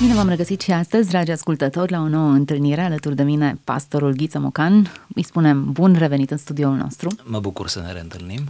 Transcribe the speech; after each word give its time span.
Bine 0.00 0.14
v-am 0.14 0.28
regăsit 0.28 0.60
și 0.60 0.72
astăzi, 0.72 1.08
dragi 1.08 1.30
ascultători, 1.30 1.92
la 1.92 2.00
o 2.00 2.08
nouă 2.08 2.30
întâlnire 2.30 2.80
alături 2.80 3.16
de 3.16 3.22
mine, 3.22 3.58
pastorul 3.64 4.12
Ghiță 4.12 4.38
Mocan. 4.38 4.92
Îi 5.14 5.22
spunem 5.22 5.72
bun 5.72 5.94
revenit 5.98 6.30
în 6.30 6.36
studioul 6.36 6.76
nostru. 6.76 7.10
Mă 7.24 7.40
bucur 7.40 7.68
să 7.68 7.80
ne 7.80 7.92
reîntâlnim. 7.92 8.40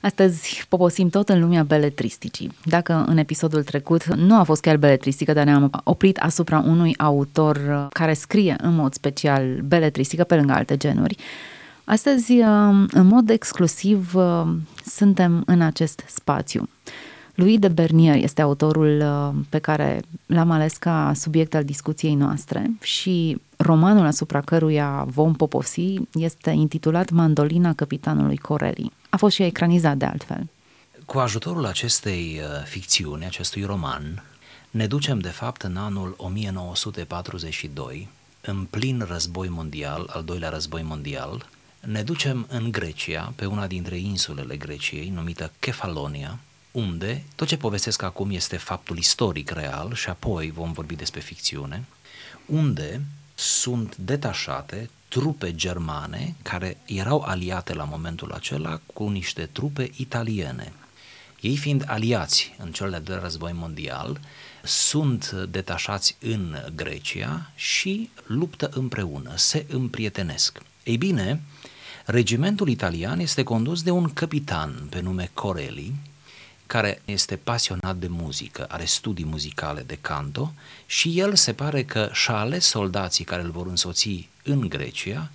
Astăzi 0.00 0.64
poposim 0.68 1.08
tot 1.08 1.28
în 1.28 1.40
lumea 1.40 1.62
beletristicii. 1.62 2.52
Dacă 2.64 3.04
în 3.08 3.16
episodul 3.16 3.62
trecut 3.62 4.04
nu 4.04 4.38
a 4.38 4.42
fost 4.42 4.60
chiar 4.60 4.76
beletristică, 4.76 5.32
dar 5.32 5.44
ne-am 5.44 5.70
oprit 5.84 6.18
asupra 6.18 6.58
unui 6.58 6.94
autor 6.98 7.88
care 7.92 8.14
scrie 8.14 8.56
în 8.62 8.74
mod 8.74 8.94
special 8.94 9.60
beletristică 9.64 10.24
pe 10.24 10.34
lângă 10.34 10.52
alte 10.52 10.76
genuri, 10.76 11.16
astăzi, 11.84 12.32
în 12.90 13.06
mod 13.06 13.30
exclusiv, 13.30 14.14
suntem 14.84 15.42
în 15.46 15.60
acest 15.60 16.02
spațiu. 16.06 16.68
Louis 17.34 17.58
de 17.58 17.68
Bernier 17.68 18.16
este 18.16 18.42
autorul 18.42 19.00
uh, 19.00 19.44
pe 19.48 19.58
care 19.58 20.02
l-am 20.26 20.50
ales 20.50 20.76
ca 20.76 21.12
subiect 21.14 21.54
al 21.54 21.64
discuției 21.64 22.14
noastre 22.14 22.70
și 22.80 23.40
romanul 23.56 24.06
asupra 24.06 24.40
căruia 24.40 25.04
vom 25.08 25.34
poposi 25.34 25.94
este 26.12 26.50
intitulat 26.50 27.10
Mandolina 27.10 27.74
capitanului 27.74 28.36
Corelli. 28.36 28.92
A 29.08 29.16
fost 29.16 29.34
și 29.34 29.42
ecranizat 29.42 29.96
de 29.96 30.04
altfel. 30.04 30.48
Cu 31.04 31.18
ajutorul 31.18 31.66
acestei 31.66 32.40
uh, 32.40 32.64
ficțiuni, 32.64 33.24
acestui 33.24 33.62
roman, 33.62 34.22
ne 34.70 34.86
ducem 34.86 35.18
de 35.18 35.28
fapt 35.28 35.62
în 35.62 35.76
anul 35.76 36.14
1942, 36.16 38.08
în 38.40 38.66
plin 38.70 39.04
război 39.08 39.48
mondial, 39.48 40.10
al 40.12 40.22
doilea 40.24 40.48
război 40.48 40.82
mondial, 40.82 41.48
ne 41.80 42.02
ducem 42.02 42.46
în 42.48 42.70
Grecia, 42.70 43.32
pe 43.36 43.46
una 43.46 43.66
dintre 43.66 43.98
insulele 43.98 44.56
Greciei, 44.56 45.12
numită 45.14 45.52
Kefalonia, 45.58 46.38
unde 46.74 47.24
tot 47.34 47.48
ce 47.48 47.56
povestesc 47.56 48.02
acum 48.02 48.30
este 48.30 48.56
faptul 48.56 48.98
istoric 48.98 49.50
real 49.50 49.94
și 49.94 50.08
apoi 50.08 50.50
vom 50.50 50.72
vorbi 50.72 50.94
despre 50.94 51.20
ficțiune, 51.20 51.84
unde 52.46 53.00
sunt 53.34 53.96
detașate 53.96 54.90
trupe 55.08 55.54
germane 55.54 56.34
care 56.42 56.76
erau 56.84 57.20
aliate 57.20 57.74
la 57.74 57.84
momentul 57.84 58.32
acela 58.32 58.80
cu 58.86 59.08
niște 59.08 59.48
trupe 59.52 59.90
italiene. 59.96 60.72
Ei 61.40 61.56
fiind 61.56 61.84
aliați 61.86 62.54
în 62.58 62.72
cel 62.72 62.90
de-al 62.90 63.02
doilea 63.02 63.24
război 63.24 63.52
mondial, 63.52 64.20
sunt 64.62 65.30
detașați 65.30 66.16
în 66.20 66.56
Grecia 66.74 67.50
și 67.54 68.10
luptă 68.26 68.70
împreună, 68.74 69.32
se 69.36 69.66
împrietenesc. 69.68 70.60
Ei 70.84 70.96
bine, 70.96 71.40
regimentul 72.04 72.68
italian 72.68 73.18
este 73.18 73.42
condus 73.42 73.82
de 73.82 73.90
un 73.90 74.12
capitan 74.12 74.86
pe 74.90 75.00
nume 75.00 75.30
Corelli, 75.34 75.94
care 76.66 77.02
este 77.04 77.36
pasionat 77.36 77.96
de 77.96 78.06
muzică, 78.06 78.66
are 78.68 78.84
studii 78.84 79.24
muzicale 79.24 79.82
de 79.82 79.98
canto 80.00 80.52
și 80.86 81.18
el 81.18 81.34
se 81.34 81.52
pare 81.52 81.84
că 81.84 82.10
și-a 82.12 82.36
ales 82.36 82.66
soldații 82.66 83.24
care 83.24 83.42
îl 83.42 83.50
vor 83.50 83.66
însoți 83.66 84.28
în 84.42 84.68
Grecia 84.68 85.30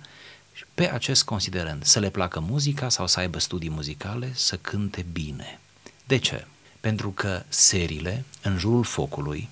pe 0.74 0.90
acest 0.90 1.24
considerent, 1.24 1.84
să 1.84 1.98
le 1.98 2.10
placă 2.10 2.40
muzica 2.40 2.88
sau 2.88 3.06
să 3.06 3.20
aibă 3.20 3.38
studii 3.38 3.70
muzicale, 3.70 4.32
să 4.34 4.56
cânte 4.56 5.06
bine. 5.12 5.60
De 6.06 6.16
ce? 6.16 6.46
Pentru 6.80 7.10
că 7.10 7.42
serile, 7.48 8.24
în 8.42 8.58
jurul 8.58 8.84
focului, 8.84 9.48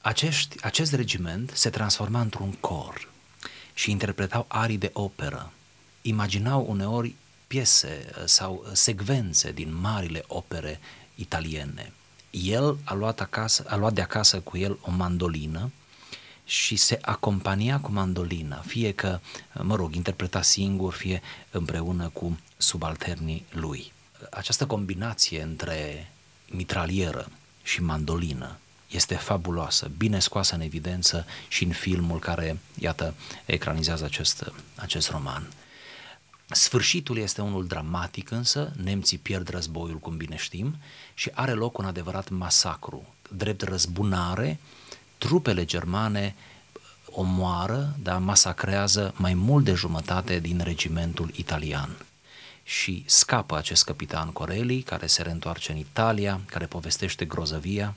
acești, 0.00 0.64
acest 0.64 0.92
regiment 0.92 1.50
se 1.54 1.70
transforma 1.70 2.20
într-un 2.20 2.52
cor 2.52 3.08
și 3.74 3.90
interpretau 3.90 4.44
arii 4.48 4.78
de 4.78 4.90
operă. 4.92 5.52
Imaginau 6.02 6.66
uneori 6.68 7.14
piese 7.46 8.10
sau 8.24 8.66
secvențe 8.72 9.52
din 9.52 9.74
marile 9.80 10.24
opere 10.26 10.80
italiene. 11.18 11.92
El 12.30 12.78
a 12.84 12.94
luat, 12.94 13.20
acasă, 13.20 13.64
a 13.68 13.76
luat 13.76 13.92
de 13.92 14.00
acasă 14.00 14.40
cu 14.40 14.56
el 14.56 14.78
o 14.80 14.90
mandolină 14.90 15.70
și 16.44 16.76
se 16.76 16.98
acompania 17.02 17.80
cu 17.80 17.92
mandolina, 17.92 18.56
fie 18.56 18.92
că, 18.92 19.20
mă 19.62 19.74
rog, 19.74 19.94
interpreta 19.94 20.42
singur, 20.42 20.92
fie 20.92 21.22
împreună 21.50 22.08
cu 22.08 22.38
subalternii 22.56 23.44
lui. 23.50 23.92
Această 24.30 24.66
combinație 24.66 25.42
între 25.42 26.10
mitralieră 26.46 27.28
și 27.62 27.82
mandolină 27.82 28.58
este 28.90 29.14
fabuloasă, 29.14 29.90
bine 29.96 30.18
scoasă 30.18 30.54
în 30.54 30.60
evidență 30.60 31.26
și 31.48 31.64
în 31.64 31.72
filmul 31.72 32.18
care, 32.18 32.58
iată, 32.78 33.14
ecranizează 33.44 34.04
acest, 34.04 34.52
acest 34.74 35.10
roman. 35.10 35.48
Sfârșitul 36.50 37.18
este 37.18 37.40
unul 37.40 37.66
dramatic 37.66 38.30
însă, 38.30 38.72
nemții 38.82 39.18
pierd 39.18 39.48
războiul, 39.48 39.98
cum 39.98 40.16
bine 40.16 40.36
știm, 40.36 40.76
și 41.14 41.30
are 41.34 41.52
loc 41.52 41.78
un 41.78 41.84
adevărat 41.84 42.28
masacru. 42.28 43.14
Drept 43.30 43.62
răzbunare, 43.62 44.58
trupele 45.18 45.64
germane 45.64 46.34
omoară, 47.10 47.96
da, 48.02 48.18
masacrează 48.18 49.14
mai 49.16 49.34
mult 49.34 49.64
de 49.64 49.74
jumătate 49.74 50.38
din 50.38 50.60
regimentul 50.60 51.30
italian. 51.34 51.96
Și 52.64 53.02
scapă 53.06 53.56
acest 53.56 53.84
capitan 53.84 54.30
Corelli, 54.32 54.82
care 54.82 55.06
se 55.06 55.22
reîntoarce 55.22 55.72
în 55.72 55.78
Italia, 55.78 56.40
care 56.46 56.66
povestește 56.66 57.24
grozăvia 57.24 57.94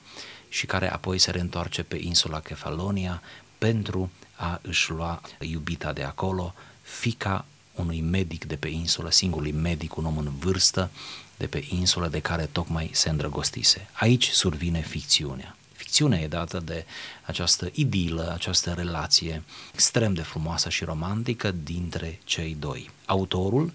și 0.48 0.66
care 0.66 0.92
apoi 0.92 1.18
se 1.18 1.30
reîntoarce 1.30 1.82
pe 1.82 1.96
insula 2.00 2.40
Kefalonia 2.40 3.22
pentru 3.58 4.10
a 4.36 4.58
își 4.62 4.90
lua 4.90 5.20
iubita 5.38 5.92
de 5.92 6.02
acolo, 6.02 6.54
fica 6.82 7.44
unui 7.74 8.00
medic 8.00 8.44
de 8.44 8.56
pe 8.56 8.68
insulă, 8.68 9.10
singurului 9.10 9.52
medic, 9.52 9.96
un 9.96 10.04
om 10.04 10.18
în 10.18 10.30
vârstă 10.38 10.90
de 11.36 11.46
pe 11.46 11.64
insulă 11.68 12.08
de 12.08 12.20
care 12.20 12.48
tocmai 12.52 12.90
se 12.92 13.08
îndrăgostise. 13.08 13.88
Aici 13.92 14.28
survine 14.28 14.80
ficțiunea. 14.80 15.56
Ficțiunea 15.72 16.20
e 16.20 16.28
dată 16.28 16.60
de 16.60 16.84
această 17.22 17.70
idilă, 17.72 18.30
această 18.34 18.72
relație 18.72 19.42
extrem 19.72 20.14
de 20.14 20.22
frumoasă 20.22 20.68
și 20.68 20.84
romantică 20.84 21.54
dintre 21.62 22.20
cei 22.24 22.56
doi. 22.58 22.90
Autorul, 23.06 23.72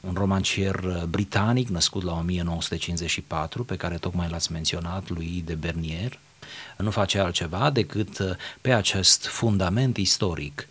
un 0.00 0.14
romancier 0.14 1.04
britanic 1.08 1.68
născut 1.68 2.02
la 2.02 2.12
1954, 2.12 3.64
pe 3.64 3.76
care 3.76 3.96
tocmai 3.96 4.28
l-ați 4.28 4.52
menționat, 4.52 5.08
lui 5.08 5.42
de 5.46 5.54
Bernier, 5.54 6.18
nu 6.76 6.90
face 6.90 7.18
altceva 7.18 7.70
decât 7.70 8.38
pe 8.60 8.72
acest 8.72 9.26
fundament 9.26 9.96
istoric 9.96 10.68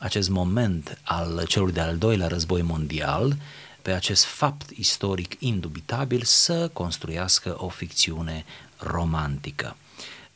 acest 0.00 0.28
moment 0.28 0.98
al 1.02 1.44
celui 1.48 1.72
de-al 1.72 1.96
doilea 1.98 2.26
război 2.26 2.62
mondial, 2.62 3.36
pe 3.82 3.90
acest 3.90 4.24
fapt 4.24 4.70
istoric 4.70 5.36
indubitabil, 5.38 6.22
să 6.24 6.70
construiască 6.72 7.54
o 7.58 7.68
ficțiune 7.68 8.44
romantică. 8.76 9.76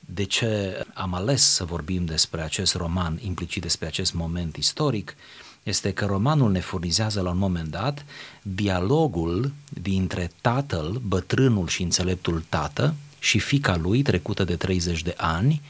De 0.00 0.25
ce 0.25 0.80
am 0.94 1.14
ales 1.14 1.42
să 1.42 1.64
vorbim 1.64 2.04
despre 2.04 2.42
acest 2.42 2.75
roman, 2.75 3.19
implicit 3.22 3.62
despre 3.62 3.86
acest 3.86 4.12
moment 4.12 4.56
istoric? 4.56 5.16
Este 5.62 5.92
că 5.92 6.04
romanul 6.04 6.50
ne 6.50 6.60
furnizează 6.60 7.20
la 7.20 7.31
un 7.31 7.38
moment 7.38 7.69
dat 7.69 8.04
dialogul 8.42 9.52
dintre 9.69 10.31
tatăl, 10.41 11.00
bătrânul 11.06 11.69
și 11.69 11.82
înțeleptul 11.82 12.44
tată 12.48 12.94
și 13.19 13.38
fica 13.38 13.76
lui 13.76 14.02
trecută 14.02 14.44
de 14.44 14.56
30 14.56 15.02
de 15.02 15.14
ani, 15.16 15.62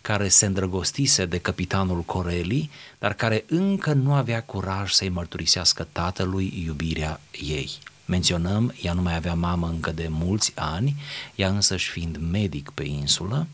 care 0.00 0.28
se 0.28 0.46
îndrăgostise 0.46 1.26
de 1.26 1.38
capitanul 1.38 2.00
Coreli, 2.00 2.70
dar 2.98 3.14
care 3.14 3.44
încă 3.48 3.92
nu 3.92 4.14
avea 4.14 4.42
curaj 4.42 4.92
să-i 4.92 5.08
mărturisească 5.08 5.88
tatălui 5.92 6.62
iubirea 6.64 7.20
ei. 7.40 7.70
Menționăm, 8.04 8.74
ea 8.82 8.92
nu 8.92 9.02
mai 9.02 9.14
avea 9.14 9.34
mamă 9.34 9.68
încă 9.68 9.92
de 9.92 10.08
mulți 10.08 10.52
ani, 10.54 10.96
ea 11.34 11.48
însăși 11.48 11.90
fiind 11.90 12.16
medic 12.16 12.70
pe 12.70 12.84
insulă, 12.84 13.46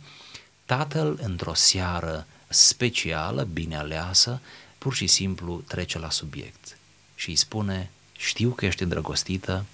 tatăl 0.65 1.19
într-o 1.23 1.55
seară 1.55 2.27
specială, 2.49 3.43
bine 3.53 3.77
aleasă, 3.77 4.41
pur 4.79 4.95
și 4.95 5.07
simplu 5.07 5.63
trece 5.67 5.99
la 5.99 6.11
subiect 6.11 6.79
și 7.15 7.29
îi 7.29 7.37
spune, 7.37 7.91
știu 8.17 8.51
că 8.51 8.67
ești 8.67 8.83
îndrăgostită, 8.83 9.65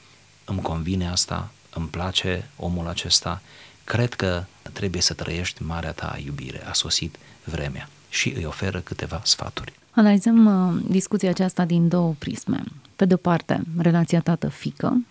îmi 0.44 0.62
convine 0.62 1.08
asta, 1.08 1.50
îmi 1.70 1.88
place 1.88 2.50
omul 2.56 2.88
acesta, 2.88 3.42
cred 3.84 4.14
că 4.14 4.44
trebuie 4.72 5.02
să 5.02 5.14
trăiești 5.14 5.62
marea 5.62 5.92
ta 5.92 6.18
iubire, 6.24 6.66
a 6.68 6.72
sosit 6.72 7.16
vremea 7.44 7.88
și 8.08 8.32
îi 8.36 8.44
oferă 8.44 8.80
câteva 8.80 9.20
sfaturi. 9.24 9.72
Analizăm 9.90 10.46
uh, 10.46 10.82
discuția 10.88 11.30
aceasta 11.30 11.64
din 11.64 11.88
două 11.88 12.14
prisme. 12.18 12.62
Pe 12.96 13.04
de 13.04 13.14
o 13.14 13.16
parte, 13.16 13.62
relația 13.78 14.20
tată-fică, 14.20 15.04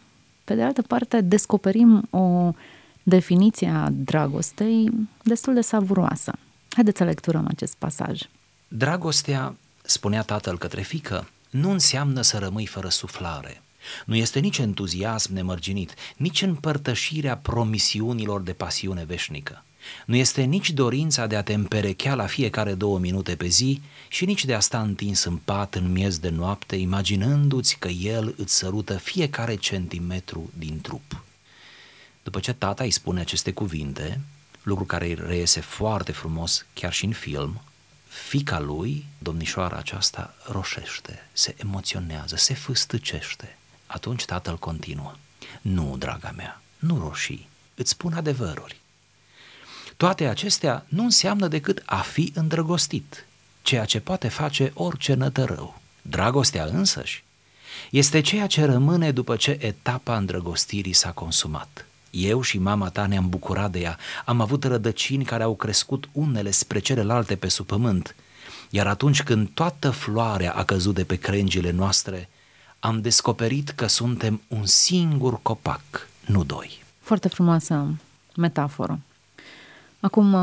pe 0.44 0.53
de 0.53 0.63
altă 0.63 0.81
parte, 0.81 1.21
descoperim 1.21 2.07
o 2.09 2.53
definiție 3.03 3.69
a 3.69 3.89
dragostei 3.91 4.91
destul 5.24 5.53
de 5.53 5.62
savuroasă. 5.62 6.33
Haideți 6.69 6.97
să 6.97 7.03
lecturăm 7.03 7.47
acest 7.47 7.75
pasaj. 7.75 8.21
Dragostea, 8.67 9.56
spunea 9.81 10.21
tatăl 10.21 10.57
către 10.57 10.81
fică, 10.81 11.29
nu 11.50 11.71
înseamnă 11.71 12.21
să 12.21 12.38
rămâi 12.38 12.65
fără 12.65 12.89
suflare, 12.89 13.62
nu 14.05 14.15
este 14.15 14.39
nici 14.39 14.57
entuziasm 14.57 15.33
nemărginit, 15.33 15.93
nici 16.17 16.41
împărtășirea 16.41 17.37
promisiunilor 17.37 18.41
de 18.41 18.53
pasiune 18.53 19.03
veșnică. 19.03 19.63
Nu 20.05 20.15
este 20.15 20.41
nici 20.41 20.71
dorința 20.71 21.27
de 21.27 21.35
a 21.35 21.43
te 21.43 21.53
împerechea 21.53 22.15
la 22.15 22.25
fiecare 22.25 22.73
două 22.73 22.99
minute 22.99 23.35
pe 23.35 23.47
zi 23.47 23.81
și 24.07 24.25
nici 24.25 24.45
de 24.45 24.53
a 24.53 24.59
sta 24.59 24.81
întins 24.81 25.23
în 25.23 25.37
pat 25.37 25.75
în 25.75 25.91
miez 25.91 26.17
de 26.17 26.29
noapte, 26.29 26.75
imaginându-ți 26.75 27.77
că 27.79 27.87
el 27.87 28.33
îți 28.37 28.55
sărută 28.55 28.97
fiecare 28.97 29.55
centimetru 29.55 30.51
din 30.57 30.81
trup. 30.81 31.23
După 32.23 32.39
ce 32.39 32.53
tata 32.53 32.83
îi 32.83 32.91
spune 32.91 33.19
aceste 33.19 33.51
cuvinte, 33.51 34.19
lucru 34.63 34.85
care 34.85 35.13
reiese 35.13 35.59
foarte 35.59 36.11
frumos 36.11 36.65
chiar 36.73 36.93
și 36.93 37.05
în 37.05 37.13
film, 37.13 37.61
fica 38.07 38.59
lui, 38.59 39.05
domnișoara 39.17 39.77
aceasta, 39.77 40.33
roșește, 40.45 41.29
se 41.33 41.55
emoționează, 41.57 42.35
se 42.35 42.53
fâstăcește. 42.53 43.57
Atunci 43.93 44.25
tatăl 44.25 44.57
continuă. 44.57 45.13
Nu, 45.61 45.95
draga 45.97 46.33
mea, 46.35 46.61
nu 46.79 46.97
roșii, 46.97 47.47
îți 47.75 47.89
spun 47.89 48.13
adevăruri. 48.13 48.79
Toate 49.97 50.27
acestea 50.27 50.85
nu 50.88 51.03
înseamnă 51.03 51.47
decât 51.47 51.83
a 51.85 51.97
fi 51.97 52.31
îndrăgostit, 52.35 53.25
ceea 53.61 53.85
ce 53.85 53.99
poate 53.99 54.27
face 54.27 54.71
orice 54.73 55.13
nătărău. 55.13 55.81
Dragostea 56.01 56.65
însăși 56.65 57.23
este 57.89 58.21
ceea 58.21 58.47
ce 58.47 58.65
rămâne 58.65 59.11
după 59.11 59.35
ce 59.35 59.57
etapa 59.61 60.17
îndrăgostirii 60.17 60.93
s-a 60.93 61.11
consumat. 61.11 61.85
Eu 62.09 62.41
și 62.41 62.57
mama 62.57 62.89
ta 62.89 63.05
ne-am 63.05 63.29
bucurat 63.29 63.71
de 63.71 63.79
ea, 63.79 63.97
am 64.25 64.41
avut 64.41 64.63
rădăcini 64.63 65.23
care 65.23 65.43
au 65.43 65.55
crescut 65.55 66.09
unele 66.11 66.51
spre 66.51 66.79
celelalte 66.79 67.35
pe 67.35 67.47
sub 67.47 67.65
pământ, 67.65 68.15
iar 68.69 68.88
atunci 68.88 69.23
când 69.23 69.49
toată 69.53 69.89
floarea 69.89 70.53
a 70.53 70.63
căzut 70.63 70.95
de 70.95 71.03
pe 71.03 71.15
crengile 71.15 71.71
noastre, 71.71 72.29
am 72.83 73.01
descoperit 73.01 73.69
că 73.69 73.87
suntem 73.87 74.41
un 74.47 74.65
singur 74.65 75.39
copac, 75.41 76.07
nu 76.25 76.43
doi. 76.43 76.83
Foarte 76.99 77.27
frumoasă 77.27 77.87
metaforă. 78.35 78.99
Acum 79.99 80.35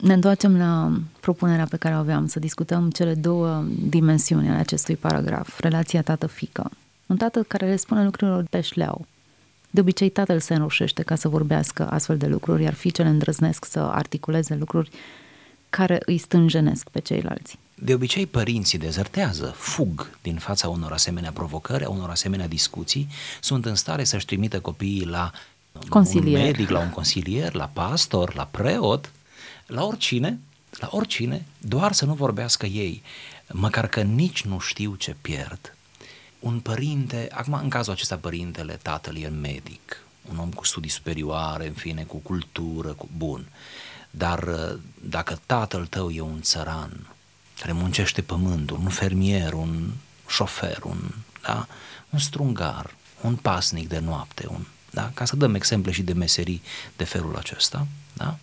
ne 0.00 0.12
întoarcem 0.12 0.56
la 0.56 0.92
propunerea 1.20 1.66
pe 1.70 1.76
care 1.76 1.94
o 1.94 1.98
aveam, 1.98 2.26
să 2.26 2.38
discutăm 2.38 2.90
cele 2.90 3.14
două 3.14 3.64
dimensiuni 3.88 4.48
ale 4.48 4.58
acestui 4.58 4.96
paragraf, 4.96 5.58
relația 5.58 6.02
tată-fică. 6.02 6.70
Un 7.06 7.16
tată 7.16 7.42
care 7.42 7.66
le 7.66 7.76
spune 7.76 8.04
lucrurilor 8.04 8.44
pe 8.50 8.60
șleau. 8.60 9.06
De 9.70 9.80
obicei, 9.80 10.08
tatăl 10.08 10.40
se 10.40 10.54
înroșește 10.54 11.02
ca 11.02 11.14
să 11.14 11.28
vorbească 11.28 11.88
astfel 11.90 12.16
de 12.16 12.26
lucruri, 12.26 12.62
iar 12.62 12.74
fiicele 12.74 13.08
îndrăznesc 13.08 13.64
să 13.64 13.78
articuleze 13.78 14.54
lucruri 14.54 14.90
care 15.76 15.98
îi 16.06 16.18
stânjenesc 16.18 16.88
pe 16.88 17.00
ceilalți. 17.00 17.58
De 17.74 17.94
obicei, 17.94 18.26
părinții 18.26 18.78
dezertează, 18.78 19.54
fug 19.56 20.18
din 20.22 20.36
fața 20.36 20.68
unor 20.68 20.92
asemenea 20.92 21.30
provocări, 21.30 21.84
a 21.84 21.88
unor 21.88 22.10
asemenea 22.10 22.48
discuții, 22.48 23.08
sunt 23.40 23.64
în 23.64 23.74
stare 23.74 24.04
să-și 24.04 24.26
trimită 24.26 24.60
copiii 24.60 25.06
la 25.06 25.30
consilier. 25.88 26.38
un 26.38 26.44
medic, 26.44 26.68
la 26.68 26.78
un 26.78 26.90
consilier, 26.90 27.54
la 27.54 27.70
pastor, 27.72 28.34
la 28.34 28.48
preot, 28.50 29.12
la 29.66 29.84
oricine, 29.84 30.38
la 30.70 30.88
oricine, 30.90 31.44
doar 31.58 31.92
să 31.92 32.04
nu 32.04 32.14
vorbească 32.14 32.66
ei, 32.66 33.02
măcar 33.52 33.86
că 33.86 34.02
nici 34.02 34.44
nu 34.44 34.58
știu 34.58 34.94
ce 34.94 35.16
pierd. 35.20 35.76
Un 36.40 36.60
părinte, 36.60 37.28
acum 37.32 37.52
în 37.62 37.68
cazul 37.68 37.92
acesta 37.92 38.16
părintele, 38.16 38.78
tatăl 38.82 39.16
e 39.16 39.28
medic, 39.28 40.02
un 40.30 40.38
om 40.38 40.50
cu 40.50 40.64
studii 40.64 40.90
superioare, 40.90 41.66
în 41.66 41.72
fine, 41.72 42.02
cu 42.02 42.16
cultură, 42.16 42.88
cu 42.88 43.08
bun. 43.16 43.46
Dar 44.16 44.42
uh, 44.42 44.78
dacă 45.00 45.40
tatăl 45.46 45.86
tău 45.86 46.10
e 46.10 46.20
un 46.20 46.40
țăran 46.42 47.06
care 47.58 47.72
muncește 47.72 48.22
pământul, 48.22 48.76
un 48.76 48.88
fermier, 48.88 49.52
un 49.52 49.90
șofer, 50.28 50.82
un, 50.82 50.98
da, 51.42 51.66
un 52.10 52.18
strungar, 52.18 52.94
un 53.20 53.36
pasnic 53.36 53.88
de 53.88 53.98
noapte, 53.98 54.46
un, 54.48 54.66
da, 54.90 55.10
ca 55.14 55.24
să 55.24 55.36
dăm 55.36 55.54
exemple 55.54 55.92
și 55.92 56.02
de 56.02 56.12
meserii 56.12 56.62
de 56.96 57.04
felul 57.04 57.36
acesta, 57.36 57.86
da, 58.12 58.38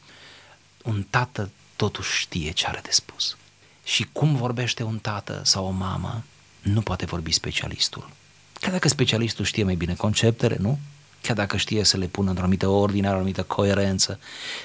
un 0.84 1.06
tată 1.10 1.50
totuși 1.76 2.20
știe 2.20 2.52
ce 2.52 2.68
are 2.68 2.80
de 2.84 2.92
spus. 2.92 3.38
Și 3.84 4.08
cum 4.12 4.36
vorbește 4.36 4.84
un 4.84 5.00
tată 5.00 5.42
sau 5.46 5.66
o 5.66 5.70
mamă, 5.70 6.24
nu 6.62 6.82
poate 6.82 7.06
vorbi 7.06 7.32
specialistul. 7.32 8.10
Chiar 8.54 8.72
dacă 8.72 8.88
specialistul 8.88 9.46
știe 9.46 9.64
mai 9.64 9.76
bine 9.76 9.94
conceptele, 9.94 10.58
nu? 10.60 10.80
Chiar 11.22 11.36
dacă 11.36 11.58
știe 11.58 11.84
să 11.84 11.98
le 11.98 12.06
pună 12.06 12.28
într-o 12.28 12.44
anumită 12.44 12.68
ordine, 12.68 13.10
o 13.10 13.12
anumită 13.12 13.44
coerență. 13.44 14.20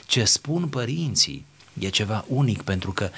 Ce 0.06 0.24
spun 0.24 0.68
părinții 0.68 1.44
e 1.78 1.88
ceva 1.88 2.24
unic 2.28 2.62
pentru 2.62 2.92
că 2.92 3.10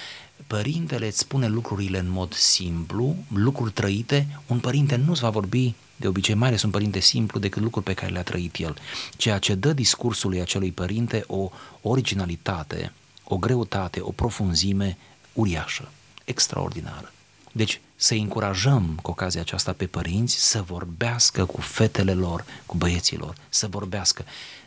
părintele 0.47 1.07
îți 1.07 1.19
spune 1.19 1.49
lucrurile 1.49 1.99
în 1.99 2.11
mod 2.11 2.35
simplu, 2.35 3.17
lucruri 3.35 3.73
trăite, 3.73 4.41
un 4.47 4.59
părinte 4.59 4.97
nu-ți 4.97 5.21
va 5.21 5.31
vorbi 5.31 5.75
de 5.97 6.09
obicei 6.09 6.35
mai 6.35 6.49
ales 6.49 6.63
un 6.63 6.71
părinte 6.71 7.01
simplu 7.01 7.39
decât 7.39 7.63
lucruri 7.63 7.85
pe 7.85 7.95
care 7.95 8.13
le-a 8.13 8.23
trăit 8.23 8.57
el, 8.57 8.77
ceea 9.17 9.39
ce 9.39 9.55
dă 9.55 9.73
discursului 9.73 10.41
acelui 10.41 10.73
părinte 10.73 11.25
o 11.27 11.51
originalitate, 11.83 12.93
o 13.25 13.37
greutate, 13.37 14.01
o 14.01 14.11
profunzime 14.11 14.99
uriașă, 15.33 15.89
extraordinară. 16.25 17.13
Deci 17.53 17.81
să 18.01 18.15
încurajăm 18.15 18.99
cu 19.03 19.11
ocazia 19.11 19.41
aceasta 19.41 19.73
pe 19.73 19.87
părinți 19.87 20.49
să 20.51 20.63
vorbească 20.63 21.45
cu 21.45 21.61
fetele 21.61 22.15
lor, 22.15 22.45
cu 22.67 22.77
băieții 22.77 23.17
lor, 23.17 23.35
să 23.49 23.67
vorbească. 23.67 24.25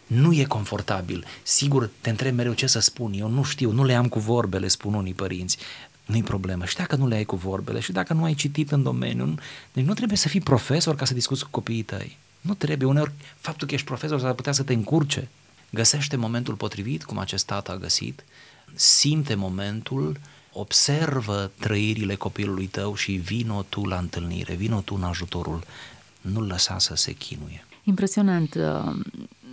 Nu 0.07 0.33
e 0.33 0.43
confortabil. 0.43 1.25
Sigur, 1.43 1.89
te 2.01 2.09
întreb 2.09 2.35
mereu 2.35 2.53
ce 2.53 2.67
să 2.67 2.79
spun. 2.79 3.13
Eu 3.13 3.27
nu 3.27 3.43
știu, 3.43 3.71
nu 3.71 3.83
le 3.83 3.95
am 3.95 4.07
cu 4.07 4.19
vorbele, 4.19 4.67
spun 4.67 4.93
unii 4.93 5.13
părinți 5.13 5.57
nu-i 6.05 6.23
problemă. 6.23 6.65
Și 6.65 6.75
dacă 6.75 6.95
nu 6.95 7.07
le 7.07 7.15
ai 7.15 7.23
cu 7.23 7.35
vorbele, 7.35 7.79
și 7.79 7.91
dacă 7.91 8.13
nu 8.13 8.23
ai 8.23 8.33
citit 8.33 8.71
în 8.71 8.83
domeniu, 8.83 9.35
deci 9.73 9.85
nu 9.85 9.93
trebuie 9.93 10.17
să 10.17 10.27
fii 10.27 10.41
profesor 10.41 10.95
ca 10.95 11.05
să 11.05 11.13
discuți 11.13 11.43
cu 11.43 11.49
copiii 11.51 11.83
tăi. 11.83 12.17
Nu 12.41 12.53
trebuie. 12.53 12.87
Uneori, 12.87 13.11
faptul 13.39 13.67
că 13.67 13.73
ești 13.73 13.85
profesor 13.85 14.19
s-ar 14.19 14.33
putea 14.33 14.51
să 14.51 14.63
te 14.63 14.73
încurce. 14.73 15.29
Găsește 15.69 16.15
momentul 16.15 16.53
potrivit, 16.53 17.03
cum 17.03 17.17
acest 17.17 17.45
tată 17.45 17.71
a 17.71 17.77
găsit, 17.77 18.23
simte 18.73 19.35
momentul, 19.35 20.19
observă 20.53 21.51
trăirile 21.59 22.15
copilului 22.15 22.65
tău 22.65 22.95
și 22.95 23.11
vino 23.11 23.65
tu 23.69 23.85
la 23.85 23.97
întâlnire, 23.97 24.53
vino 24.53 24.79
tu 24.79 24.95
în 24.97 25.03
ajutorul, 25.03 25.63
nu-l 26.21 26.45
lăsa 26.47 26.79
să 26.79 26.95
se 26.95 27.11
chinuie. 27.11 27.65
Impresionant 27.83 28.55
uh, 28.55 28.95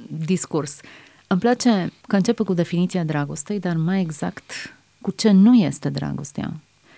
discurs. 0.06 0.80
Îmi 1.26 1.40
place 1.40 1.92
că 2.06 2.16
începe 2.16 2.42
cu 2.42 2.54
definiția 2.54 3.04
dragostei, 3.04 3.58
dar 3.58 3.76
mai 3.76 4.00
exact 4.00 4.52
cu 5.00 5.10
ce 5.10 5.30
nu 5.30 5.54
este 5.54 5.88
dragostea. 5.88 6.52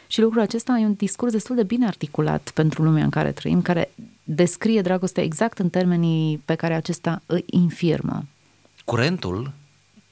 Și 0.06 0.20
lucrul 0.20 0.40
acesta 0.40 0.78
e 0.78 0.84
un 0.84 0.94
discurs 0.94 1.32
destul 1.32 1.56
de 1.56 1.62
bine 1.62 1.86
articulat 1.86 2.50
pentru 2.54 2.82
lumea 2.82 3.04
în 3.04 3.10
care 3.10 3.32
trăim, 3.32 3.62
care 3.62 3.90
descrie 4.24 4.80
dragostea 4.80 5.22
exact 5.22 5.58
în 5.58 5.68
termenii 5.68 6.42
pe 6.44 6.54
care 6.54 6.74
acesta 6.74 7.22
îi 7.26 7.44
infirmă. 7.46 8.24
Curentul 8.84 9.52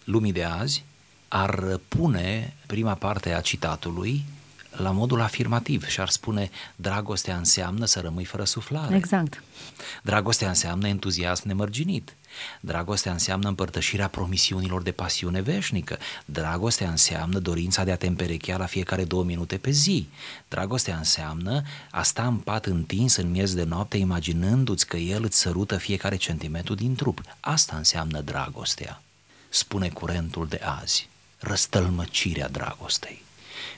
lumii 0.04 0.32
de 0.32 0.44
azi 0.44 0.84
ar 1.28 1.80
pune 1.88 2.54
prima 2.66 2.94
parte 2.94 3.32
a 3.32 3.40
citatului 3.40 4.24
la 4.70 4.90
modul 4.90 5.20
afirmativ 5.20 5.86
și 5.86 6.00
ar 6.00 6.08
spune 6.08 6.50
dragostea 6.76 7.36
înseamnă 7.36 7.84
să 7.84 8.00
rămâi 8.00 8.24
fără 8.24 8.44
suflare. 8.44 8.96
Exact. 8.96 9.42
Dragostea 10.02 10.48
înseamnă 10.48 10.88
entuziasm 10.88 11.48
nemărginit. 11.48 12.16
Dragostea 12.60 13.12
înseamnă 13.12 13.48
împărtășirea 13.48 14.08
promisiunilor 14.08 14.82
de 14.82 14.90
pasiune 14.90 15.40
veșnică. 15.40 15.98
Dragostea 16.24 16.90
înseamnă 16.90 17.38
dorința 17.38 17.84
de 17.84 17.92
a 17.92 17.96
te 17.96 18.06
împerechea 18.06 18.56
la 18.56 18.66
fiecare 18.66 19.04
două 19.04 19.24
minute 19.24 19.56
pe 19.56 19.70
zi. 19.70 20.08
Dragostea 20.48 20.96
înseamnă 20.96 21.62
a 21.90 22.02
sta 22.02 22.26
în 22.26 22.36
pat 22.36 22.66
întins 22.66 23.16
în 23.16 23.30
miez 23.30 23.54
de 23.54 23.62
noapte 23.62 23.96
imaginându-ți 23.96 24.86
că 24.86 24.96
el 24.96 25.24
îți 25.24 25.38
sărută 25.38 25.76
fiecare 25.76 26.16
centimetru 26.16 26.74
din 26.74 26.94
trup. 26.94 27.20
Asta 27.40 27.76
înseamnă 27.76 28.20
dragostea, 28.20 29.02
spune 29.48 29.88
curentul 29.88 30.46
de 30.48 30.60
azi, 30.64 31.08
răstălmăcirea 31.38 32.48
dragostei. 32.48 33.22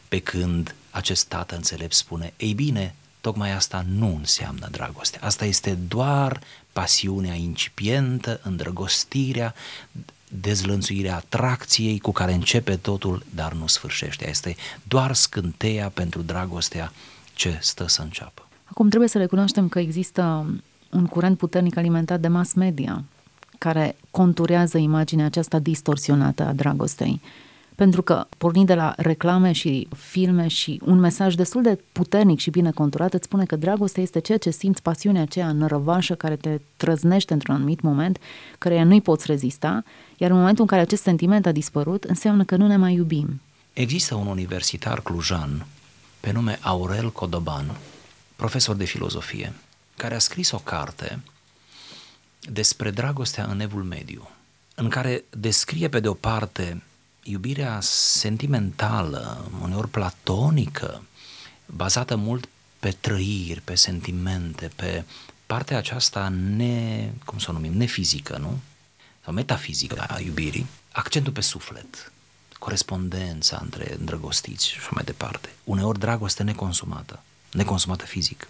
Pe 0.08 0.18
când 0.18 0.74
acest 0.90 1.26
tată 1.26 1.54
înțelept 1.54 1.92
spune, 1.92 2.32
ei 2.36 2.54
bine, 2.54 2.94
tocmai 3.20 3.52
asta 3.52 3.84
nu 3.96 4.16
înseamnă 4.18 4.68
dragoste. 4.70 5.18
Asta 5.20 5.44
este 5.44 5.78
doar 5.88 6.40
pasiunea 6.72 7.34
incipientă, 7.34 8.40
îndrăgostirea, 8.42 9.54
dezlănțuirea 10.28 11.16
atracției 11.16 11.98
cu 11.98 12.12
care 12.12 12.32
începe 12.32 12.76
totul, 12.76 13.24
dar 13.34 13.52
nu 13.52 13.66
sfârșește. 13.66 14.28
Este 14.28 14.56
doar 14.82 15.14
scânteia 15.14 15.88
pentru 15.88 16.22
dragostea 16.22 16.92
ce 17.34 17.58
stă 17.60 17.88
să 17.88 18.02
înceapă. 18.02 18.48
Acum 18.64 18.88
trebuie 18.88 19.08
să 19.08 19.18
recunoaștem 19.18 19.68
că 19.68 19.78
există 19.78 20.46
un 20.90 21.06
curent 21.06 21.38
puternic 21.38 21.76
alimentat 21.76 22.20
de 22.20 22.28
mass 22.28 22.52
media 22.52 23.04
care 23.58 23.96
conturează 24.10 24.78
imaginea 24.78 25.24
aceasta 25.24 25.58
distorsionată 25.58 26.42
a 26.42 26.52
dragostei 26.52 27.20
pentru 27.80 28.02
că 28.02 28.26
pornind 28.38 28.66
de 28.66 28.74
la 28.74 28.94
reclame 28.96 29.52
și 29.52 29.88
filme 29.96 30.48
și 30.48 30.80
un 30.84 30.98
mesaj 30.98 31.34
destul 31.34 31.62
de 31.62 31.78
puternic 31.92 32.38
și 32.38 32.50
bine 32.50 32.70
conturat 32.70 33.14
îți 33.14 33.24
spune 33.24 33.44
că 33.44 33.56
dragostea 33.56 34.02
este 34.02 34.18
ceea 34.18 34.38
ce 34.38 34.50
simți, 34.50 34.82
pasiunea 34.82 35.22
aceea 35.22 35.52
nărăvașă 35.52 36.14
care 36.14 36.36
te 36.36 36.60
trăznește 36.76 37.32
într-un 37.32 37.54
anumit 37.54 37.80
moment, 37.80 38.18
care 38.58 38.82
nu-i 38.82 39.00
poți 39.00 39.26
rezista, 39.26 39.84
iar 40.16 40.30
în 40.30 40.36
momentul 40.36 40.62
în 40.62 40.66
care 40.66 40.82
acest 40.82 41.02
sentiment 41.02 41.46
a 41.46 41.52
dispărut, 41.52 42.04
înseamnă 42.04 42.44
că 42.44 42.56
nu 42.56 42.66
ne 42.66 42.76
mai 42.76 42.94
iubim. 42.94 43.40
Există 43.72 44.14
un 44.14 44.26
universitar 44.26 45.02
clujan 45.02 45.66
pe 46.20 46.32
nume 46.32 46.58
Aurel 46.62 47.12
Codoban, 47.12 47.76
profesor 48.36 48.76
de 48.76 48.84
filozofie, 48.84 49.52
care 49.96 50.14
a 50.14 50.18
scris 50.18 50.50
o 50.50 50.58
carte 50.58 51.20
despre 52.40 52.90
dragostea 52.90 53.44
în 53.44 53.60
evul 53.60 53.82
mediu, 53.82 54.30
în 54.74 54.88
care 54.88 55.24
descrie 55.30 55.88
pe 55.88 56.00
de 56.00 56.08
o 56.08 56.14
parte 56.14 56.82
iubirea 57.22 57.78
sentimentală, 57.82 59.50
uneori 59.62 59.88
platonică, 59.88 61.02
bazată 61.66 62.16
mult 62.16 62.48
pe 62.78 62.90
trăiri, 62.90 63.60
pe 63.60 63.74
sentimente, 63.74 64.70
pe 64.76 65.04
partea 65.46 65.76
aceasta 65.76 66.28
ne, 66.28 67.10
cum 67.24 67.38
să 67.38 67.46
o 67.50 67.52
numim, 67.52 67.72
nefizică, 67.72 68.36
nu? 68.36 68.58
Sau 69.24 69.32
metafizică 69.32 70.04
a 70.08 70.20
iubirii, 70.20 70.66
accentul 70.92 71.32
pe 71.32 71.40
suflet. 71.40 72.12
corespondența 72.58 73.58
între 73.62 73.94
îndrăgostiți 73.98 74.68
și 74.68 74.76
așa 74.78 74.88
mai 74.90 75.04
departe. 75.04 75.48
Uneori 75.64 75.98
dragoste 75.98 76.42
neconsumată, 76.42 77.22
neconsumată 77.52 78.04
fizic. 78.04 78.48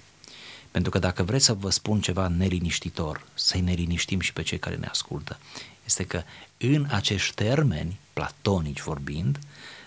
Pentru 0.71 0.91
că 0.91 0.99
dacă 0.99 1.23
vreți 1.23 1.45
să 1.45 1.55
vă 1.55 1.71
spun 1.71 2.01
ceva 2.01 2.29
neliniștitor, 2.29 3.27
să-i 3.35 3.61
neliniștim 3.61 4.21
și 4.21 4.33
pe 4.33 4.43
cei 4.43 4.59
care 4.59 4.77
ne 4.77 4.87
ascultă, 4.87 5.39
este 5.91 6.05
că 6.05 6.23
în 6.59 6.87
acești 6.91 7.35
termeni, 7.35 7.99
platonici 8.13 8.81
vorbind, 8.81 9.39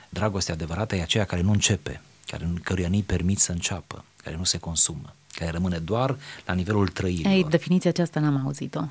dragostea 0.09 0.53
adevărată 0.53 0.95
e 0.95 1.01
aceea 1.01 1.25
care 1.25 1.41
nu 1.41 1.51
începe, 1.51 2.01
care, 2.25 2.49
căruia 2.63 2.89
nu-i 2.89 3.03
permit 3.03 3.39
să 3.39 3.51
înceapă, 3.51 4.03
care 4.23 4.35
nu 4.35 4.43
se 4.43 4.57
consumă, 4.57 5.15
care 5.31 5.51
rămâne 5.51 5.77
doar 5.77 6.17
la 6.45 6.53
nivelul 6.53 6.87
trăirilor. 6.87 7.31
Ei, 7.31 7.43
definiția 7.43 7.89
aceasta 7.89 8.19
n-am 8.19 8.41
auzit-o. 8.45 8.81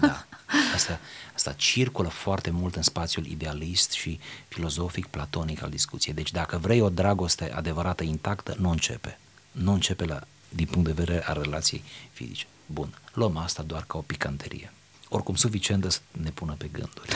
da. 0.00 0.26
Asta, 0.74 1.00
asta 1.34 1.52
circulă 1.52 2.08
foarte 2.08 2.50
mult 2.50 2.76
în 2.76 2.82
spațiul 2.82 3.26
idealist 3.26 3.90
și 3.90 4.20
filozofic 4.48 5.06
platonic 5.06 5.62
al 5.62 5.70
discuției. 5.70 6.14
Deci 6.14 6.30
dacă 6.30 6.58
vrei 6.58 6.80
o 6.80 6.88
dragoste 6.88 7.52
adevărată, 7.52 8.04
intactă, 8.04 8.56
nu 8.58 8.70
începe. 8.70 9.18
Nu 9.52 9.72
începe 9.72 10.04
la, 10.04 10.20
din 10.48 10.66
punct 10.66 10.86
de 10.86 10.92
vedere 10.92 11.24
al 11.24 11.42
relației 11.42 11.82
fizice. 12.12 12.46
Bun, 12.66 12.94
luăm 13.12 13.36
asta 13.36 13.62
doar 13.62 13.84
ca 13.86 13.98
o 13.98 14.00
picanterie. 14.00 14.72
Oricum 15.12 15.34
suficientă 15.34 15.88
să 15.88 16.00
ne 16.10 16.30
pună 16.30 16.54
pe 16.58 16.68
gânduri. 16.72 17.08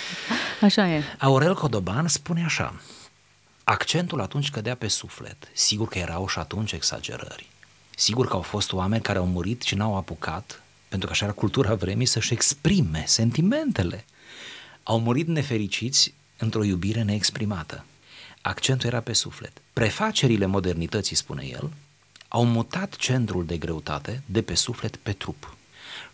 Așa 0.66 0.88
e. 0.88 1.02
Aurel 1.18 1.54
Codoban 1.54 2.08
spune 2.08 2.44
așa, 2.44 2.74
accentul 3.64 4.20
atunci 4.20 4.50
cădea 4.50 4.74
pe 4.74 4.88
suflet. 4.88 5.48
Sigur 5.52 5.88
că 5.88 5.98
erau 5.98 6.28
și 6.28 6.38
atunci 6.38 6.72
exagerări. 6.72 7.48
Sigur 7.96 8.26
că 8.26 8.34
au 8.34 8.40
fost 8.40 8.72
oameni 8.72 9.02
care 9.02 9.18
au 9.18 9.26
murit 9.26 9.62
și 9.62 9.74
n-au 9.74 9.96
apucat, 9.96 10.62
pentru 10.88 11.06
că 11.06 11.12
așa 11.12 11.24
era 11.24 11.34
cultura 11.34 11.74
vremii, 11.74 12.06
să-și 12.06 12.32
exprime 12.32 13.04
sentimentele. 13.06 14.04
Au 14.82 15.00
murit 15.00 15.26
nefericiți 15.26 16.14
într-o 16.38 16.64
iubire 16.64 17.02
neexprimată. 17.02 17.84
Accentul 18.42 18.88
era 18.88 19.00
pe 19.00 19.12
suflet. 19.12 19.52
Prefacerile 19.72 20.46
modernității, 20.46 21.16
spune 21.16 21.44
el, 21.44 21.70
au 22.28 22.44
mutat 22.44 22.96
centrul 22.96 23.46
de 23.46 23.56
greutate 23.56 24.22
de 24.26 24.42
pe 24.42 24.54
suflet 24.54 24.96
pe 24.96 25.12
trup. 25.12 25.56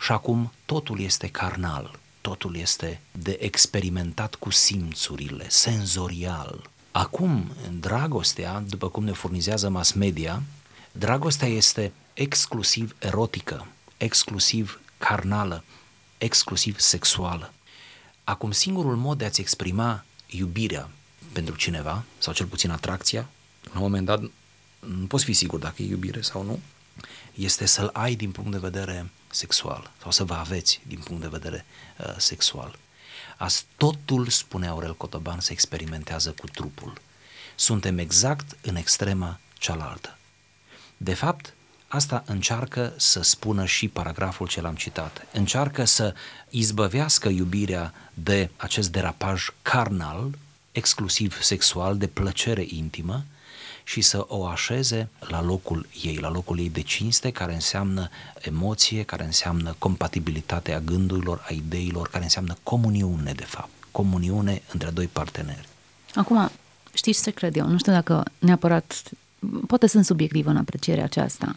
Și 0.00 0.12
acum 0.12 0.52
totul 0.64 1.00
este 1.00 1.28
carnal, 1.28 1.98
totul 2.20 2.56
este 2.56 3.00
de 3.12 3.36
experimentat 3.40 4.34
cu 4.34 4.50
simțurile, 4.50 5.48
senzorial. 5.48 6.70
Acum, 6.90 7.50
dragostea, 7.80 8.62
după 8.68 8.88
cum 8.88 9.04
ne 9.04 9.12
furnizează 9.12 9.68
mass 9.68 9.92
media, 9.92 10.42
dragostea 10.92 11.48
este 11.48 11.92
exclusiv 12.14 12.96
erotică, 12.98 13.66
exclusiv 13.96 14.80
carnală, 14.98 15.64
exclusiv 16.18 16.78
sexuală. 16.78 17.52
Acum, 18.24 18.50
singurul 18.50 18.96
mod 18.96 19.18
de 19.18 19.24
a-ți 19.24 19.40
exprima 19.40 20.04
iubirea 20.26 20.88
pentru 21.32 21.56
cineva, 21.56 22.04
sau 22.18 22.32
cel 22.32 22.46
puțin 22.46 22.70
atracția, 22.70 23.28
la 23.62 23.74
un 23.74 23.80
moment 23.80 24.06
dat 24.06 24.20
nu 24.80 25.06
poți 25.06 25.24
fi 25.24 25.32
sigur 25.32 25.58
dacă 25.58 25.82
e 25.82 25.86
iubire 25.86 26.20
sau 26.20 26.42
nu, 26.42 26.60
este 27.34 27.66
să-l 27.66 27.90
ai 27.92 28.14
din 28.14 28.30
punct 28.30 28.50
de 28.50 28.58
vedere 28.58 29.10
sexual 29.30 29.90
sau 30.02 30.10
să 30.10 30.24
vă 30.24 30.34
aveți 30.34 30.80
din 30.86 30.98
punct 30.98 31.22
de 31.22 31.28
vedere 31.28 31.64
uh, 31.98 32.14
sexual. 32.16 32.78
Azi 33.36 33.64
totul, 33.76 34.28
spune 34.28 34.66
Aurel 34.66 34.96
Cotoban, 34.96 35.40
se 35.40 35.52
experimentează 35.52 36.30
cu 36.30 36.46
trupul. 36.46 36.92
Suntem 37.54 37.98
exact 37.98 38.56
în 38.62 38.76
extrema 38.76 39.38
cealaltă. 39.58 40.18
De 40.96 41.14
fapt, 41.14 41.54
asta 41.88 42.22
încearcă 42.26 42.92
să 42.96 43.22
spună 43.22 43.64
și 43.64 43.88
paragraful 43.88 44.48
ce 44.48 44.60
l-am 44.60 44.74
citat. 44.74 45.26
Încearcă 45.32 45.84
să 45.84 46.14
izbăvească 46.48 47.28
iubirea 47.28 47.94
de 48.14 48.50
acest 48.56 48.92
derapaj 48.92 49.48
carnal, 49.62 50.30
exclusiv 50.72 51.42
sexual, 51.42 51.96
de 51.96 52.06
plăcere 52.06 52.64
intimă, 52.68 53.24
și 53.90 54.00
să 54.00 54.24
o 54.28 54.46
așeze 54.46 55.08
la 55.18 55.42
locul 55.42 55.86
ei, 56.02 56.16
la 56.16 56.30
locul 56.30 56.58
ei 56.58 56.68
de 56.68 56.80
cinste, 56.80 57.30
care 57.30 57.54
înseamnă 57.54 58.08
emoție, 58.40 59.02
care 59.02 59.24
înseamnă 59.24 59.74
compatibilitatea 59.78 60.80
gândurilor, 60.80 61.44
a 61.48 61.52
ideilor, 61.52 62.08
care 62.08 62.24
înseamnă 62.24 62.56
comuniune, 62.62 63.32
de 63.32 63.44
fapt. 63.44 63.68
Comuniune 63.90 64.62
între 64.72 64.90
doi 64.90 65.06
parteneri. 65.06 65.68
Acum, 66.14 66.50
știți 66.92 67.22
ce 67.22 67.30
cred 67.30 67.56
eu? 67.56 67.66
Nu 67.66 67.78
știu 67.78 67.92
dacă 67.92 68.24
neapărat, 68.38 69.02
poate 69.66 69.86
sunt 69.86 70.04
subiectiv 70.04 70.46
în 70.46 70.56
aprecierea 70.56 71.04
aceasta, 71.04 71.56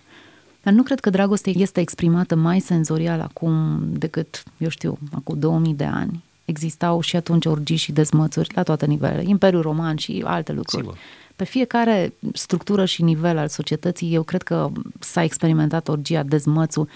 dar 0.63 0.73
nu 0.73 0.83
cred 0.83 0.99
că 0.99 1.09
dragostea 1.09 1.53
este 1.55 1.79
exprimată 1.79 2.35
mai 2.35 2.59
senzorial 2.59 3.21
acum 3.21 3.79
decât, 3.97 4.43
eu 4.57 4.69
știu, 4.69 4.97
acum 5.11 5.39
2000 5.39 5.73
de 5.73 5.85
ani. 5.85 6.23
Existau 6.45 7.01
și 7.01 7.15
atunci 7.15 7.45
orgii 7.45 7.75
și 7.75 7.91
dezmățuri 7.91 8.49
la 8.55 8.63
toate 8.63 8.85
nivelele, 8.85 9.23
Imperiul 9.25 9.61
Roman 9.61 9.95
și 9.95 10.23
alte 10.25 10.51
lucruri. 10.51 10.83
Sigur 10.83 10.97
pe 11.35 11.43
fiecare 11.43 12.13
structură 12.33 12.85
și 12.85 13.03
nivel 13.03 13.37
al 13.37 13.47
societății, 13.47 14.13
eu 14.13 14.23
cred 14.23 14.41
că 14.41 14.71
s-a 14.99 15.23
experimentat 15.23 15.87
orgia, 15.87 16.23
dezmățul, 16.23 16.89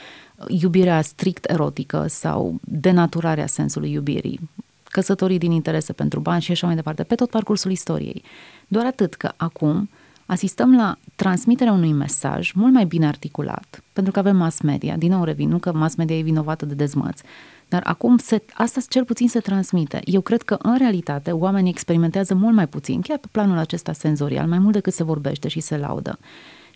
iubirea 0.48 1.01
strict 1.01 1.50
erotică 1.50 2.06
sau 2.08 2.60
denaturarea 2.62 3.48
sensului 3.48 3.92
iubirii, 3.92 4.50
căsătorii 4.84 5.38
din 5.38 5.51
interese 5.51 5.94
pentru 5.94 6.20
bani 6.20 6.42
și 6.42 6.51
așa 6.51 6.66
mai 6.66 6.75
departe, 6.75 7.04
pe 7.04 7.16
tot 7.16 7.30
parcursul 7.30 7.72
istoriei. 7.72 8.24
Doar 8.68 8.86
atât 8.86 9.13
că 9.13 9.32
acum 9.38 9.89
asistăm 10.27 10.75
la 10.75 10.98
transmiterea 11.15 11.74
unui 11.74 11.93
mesaj 11.93 12.51
mult 12.53 12.74
mai 12.74 12.86
bine 12.86 13.07
articulat, 13.07 13.84
pentru 13.93 14.12
că 14.12 14.19
avem 14.19 14.36
mass 14.36 14.62
media, 14.62 14.98
din 14.98 15.12
nou 15.12 15.24
revin, 15.24 15.50
nu 15.50 15.57
că 15.57 15.74
mass 15.74 15.96
media 15.96 16.17
e 16.17 16.22
vinovată 16.22 16.65
de 16.65 16.74
dezmăț, 16.74 17.22
dar 17.69 17.81
acum 17.86 18.17
se, 18.17 18.43
asta 18.53 18.81
cel 18.89 19.05
puțin 19.05 19.27
se 19.27 19.39
transmite. 19.39 20.00
Eu 20.03 20.22
cred 20.22 20.41
că 20.41 20.57
în 20.62 20.77
realitate 20.77 21.31
oamenii 21.31 21.72
experimentează 21.72 22.34
mult 22.34 22.55
mai 22.55 22.67
puțin, 22.67 23.01
chiar 23.01 23.17
pe 23.17 23.27
planul 23.31 23.57
acesta 23.57 23.93
senzorial, 23.93 24.48
mai 24.48 24.60
mult 24.60 24.74
decât 24.74 24.93
se 24.93 25.03
vorbește 25.03 25.48
și 25.48 25.60
se 25.60 25.77
laudă. 25.77 26.19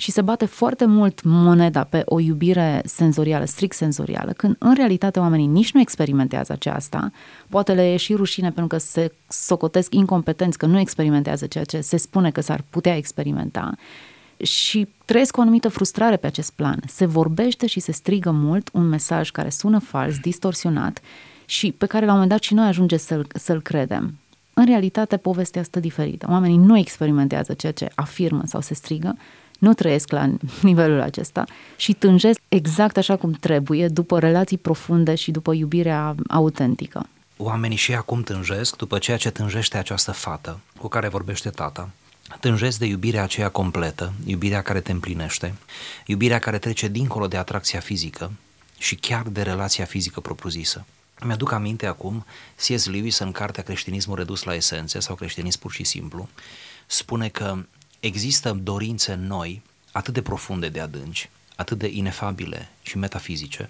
Și 0.01 0.11
se 0.11 0.21
bate 0.21 0.45
foarte 0.45 0.85
mult 0.85 1.23
moneda 1.23 1.83
pe 1.83 2.01
o 2.05 2.19
iubire 2.19 2.81
senzorială, 2.85 3.45
strict 3.45 3.75
senzorială, 3.75 4.31
când 4.31 4.55
în 4.59 4.73
realitate 4.75 5.19
oamenii 5.19 5.45
nici 5.45 5.71
nu 5.71 5.79
experimentează 5.79 6.51
aceasta, 6.51 7.11
poate 7.49 7.73
le 7.73 7.93
e 7.93 7.97
și 7.97 8.13
rușine 8.13 8.51
pentru 8.51 8.67
că 8.67 8.77
se 8.77 9.13
socotesc 9.27 9.93
incompetenți, 9.93 10.57
că 10.57 10.65
nu 10.65 10.79
experimentează 10.79 11.45
ceea 11.45 11.63
ce 11.63 11.81
se 11.81 11.97
spune 11.97 12.31
că 12.31 12.41
s-ar 12.41 12.63
putea 12.69 12.95
experimenta 12.95 13.75
și 14.37 14.87
trăiesc 15.05 15.37
o 15.37 15.41
anumită 15.41 15.69
frustrare 15.69 16.17
pe 16.17 16.27
acest 16.27 16.51
plan. 16.51 16.79
Se 16.87 17.05
vorbește 17.05 17.67
și 17.67 17.79
se 17.79 17.91
strigă 17.91 18.31
mult 18.31 18.69
un 18.73 18.87
mesaj 18.87 19.29
care 19.29 19.49
sună 19.49 19.79
fals, 19.79 20.17
distorsionat 20.17 21.01
și 21.45 21.71
pe 21.71 21.85
care 21.85 22.05
la 22.05 22.11
un 22.11 22.17
moment 22.17 22.31
dat 22.31 22.41
și 22.41 22.53
noi 22.53 22.67
ajunge 22.67 22.97
să-l, 22.97 23.27
să-l 23.33 23.61
credem. 23.61 24.17
În 24.53 24.65
realitate, 24.65 25.17
povestea 25.17 25.63
stă 25.63 25.79
diferită. 25.79 26.27
Oamenii 26.29 26.57
nu 26.57 26.77
experimentează 26.77 27.53
ceea 27.53 27.71
ce 27.71 27.91
afirmă 27.95 28.41
sau 28.45 28.61
se 28.61 28.73
strigă, 28.73 29.17
nu 29.61 29.73
trăiesc 29.73 30.11
la 30.11 30.29
nivelul 30.61 31.01
acesta 31.01 31.45
și 31.75 31.93
tânjesc 31.93 32.39
exact 32.47 32.97
așa 32.97 33.15
cum 33.15 33.31
trebuie 33.31 33.87
după 33.87 34.19
relații 34.19 34.57
profunde 34.57 35.15
și 35.15 35.31
după 35.31 35.53
iubirea 35.53 36.15
autentică. 36.27 37.07
Oamenii 37.37 37.77
și 37.77 37.93
acum 37.95 38.23
tânjesc 38.23 38.75
după 38.75 38.97
ceea 38.97 39.17
ce 39.17 39.29
tânjește 39.29 39.77
această 39.77 40.11
fată 40.11 40.59
cu 40.77 40.87
care 40.87 41.07
vorbește 41.07 41.49
tata 41.49 41.89
tânjesc 42.39 42.77
de 42.79 42.85
iubirea 42.85 43.23
aceea 43.23 43.49
completă, 43.49 44.13
iubirea 44.25 44.61
care 44.61 44.81
te 44.81 44.91
împlinește, 44.91 45.53
iubirea 46.05 46.39
care 46.39 46.57
trece 46.57 46.87
dincolo 46.87 47.27
de 47.27 47.37
atracția 47.37 47.79
fizică 47.79 48.31
și 48.77 48.95
chiar 48.95 49.27
de 49.27 49.41
relația 49.41 49.85
fizică 49.85 50.19
propriu-zisă. 50.19 50.85
Mi-aduc 51.23 51.51
aminte 51.51 51.85
acum, 51.85 52.25
C.S. 52.55 52.85
Lewis 52.85 53.17
în 53.17 53.31
cartea 53.31 53.63
Creștinismul 53.63 54.17
redus 54.17 54.43
la 54.43 54.55
esențe 54.55 54.99
sau 54.99 55.15
Creștinism 55.15 55.59
pur 55.59 55.71
și 55.71 55.83
simplu, 55.83 56.29
spune 56.87 57.29
că 57.29 57.57
există 58.01 58.51
dorințe 58.63 59.13
noi, 59.13 59.61
atât 59.91 60.13
de 60.13 60.21
profunde 60.21 60.69
de 60.69 60.79
adânci, 60.79 61.29
atât 61.55 61.77
de 61.77 61.87
inefabile 61.87 62.69
și 62.81 62.97
metafizice, 62.97 63.69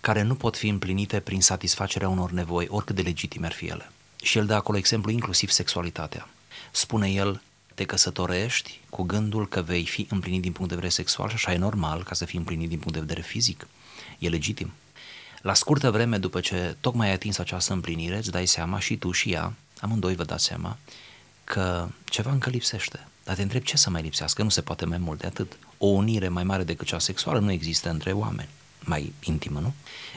care 0.00 0.22
nu 0.22 0.34
pot 0.34 0.56
fi 0.56 0.68
împlinite 0.68 1.20
prin 1.20 1.40
satisfacerea 1.40 2.08
unor 2.08 2.30
nevoi, 2.30 2.66
oricât 2.68 2.94
de 2.94 3.02
legitime 3.02 3.46
ar 3.46 3.52
fi 3.52 3.66
ele. 3.66 3.90
Și 4.22 4.38
el 4.38 4.46
dă 4.46 4.54
acolo 4.54 4.78
exemplu 4.78 5.10
inclusiv 5.10 5.50
sexualitatea. 5.50 6.28
Spune 6.70 7.10
el, 7.10 7.42
te 7.74 7.84
căsătorești 7.84 8.80
cu 8.90 9.02
gândul 9.02 9.48
că 9.48 9.62
vei 9.62 9.86
fi 9.86 10.06
împlinit 10.10 10.42
din 10.42 10.52
punct 10.52 10.68
de 10.68 10.74
vedere 10.74 10.92
sexual 10.92 11.28
și 11.28 11.34
așa 11.34 11.52
e 11.52 11.56
normal 11.56 12.02
ca 12.02 12.14
să 12.14 12.24
fii 12.24 12.38
împlinit 12.38 12.68
din 12.68 12.78
punct 12.78 12.92
de 12.92 13.00
vedere 13.00 13.20
fizic. 13.20 13.66
E 14.18 14.28
legitim. 14.28 14.72
La 15.42 15.54
scurtă 15.54 15.90
vreme 15.90 16.18
după 16.18 16.40
ce 16.40 16.76
tocmai 16.80 17.06
ai 17.06 17.12
atins 17.12 17.38
această 17.38 17.72
împlinire, 17.72 18.16
îți 18.16 18.30
dai 18.30 18.46
seama 18.46 18.78
și 18.78 18.96
tu 18.96 19.10
și 19.10 19.32
ea, 19.32 19.52
amândoi 19.80 20.14
vă 20.14 20.24
dați 20.24 20.44
seama, 20.44 20.78
că 21.52 21.88
ceva 22.04 22.30
încă 22.30 22.50
lipsește. 22.50 23.06
Dar 23.24 23.34
te 23.34 23.42
întreb 23.42 23.62
ce 23.62 23.76
să 23.76 23.90
mai 23.90 24.02
lipsească, 24.02 24.42
nu 24.42 24.48
se 24.48 24.60
poate 24.60 24.84
mai 24.84 24.98
mult 24.98 25.20
de 25.20 25.26
atât. 25.26 25.58
O 25.78 25.86
unire 25.86 26.28
mai 26.28 26.44
mare 26.44 26.64
decât 26.64 26.86
cea 26.86 26.98
sexuală 26.98 27.38
nu 27.38 27.50
există 27.50 27.90
între 27.90 28.12
oameni, 28.12 28.48
mai 28.80 29.12
intimă, 29.22 29.60
nu? 29.60 29.74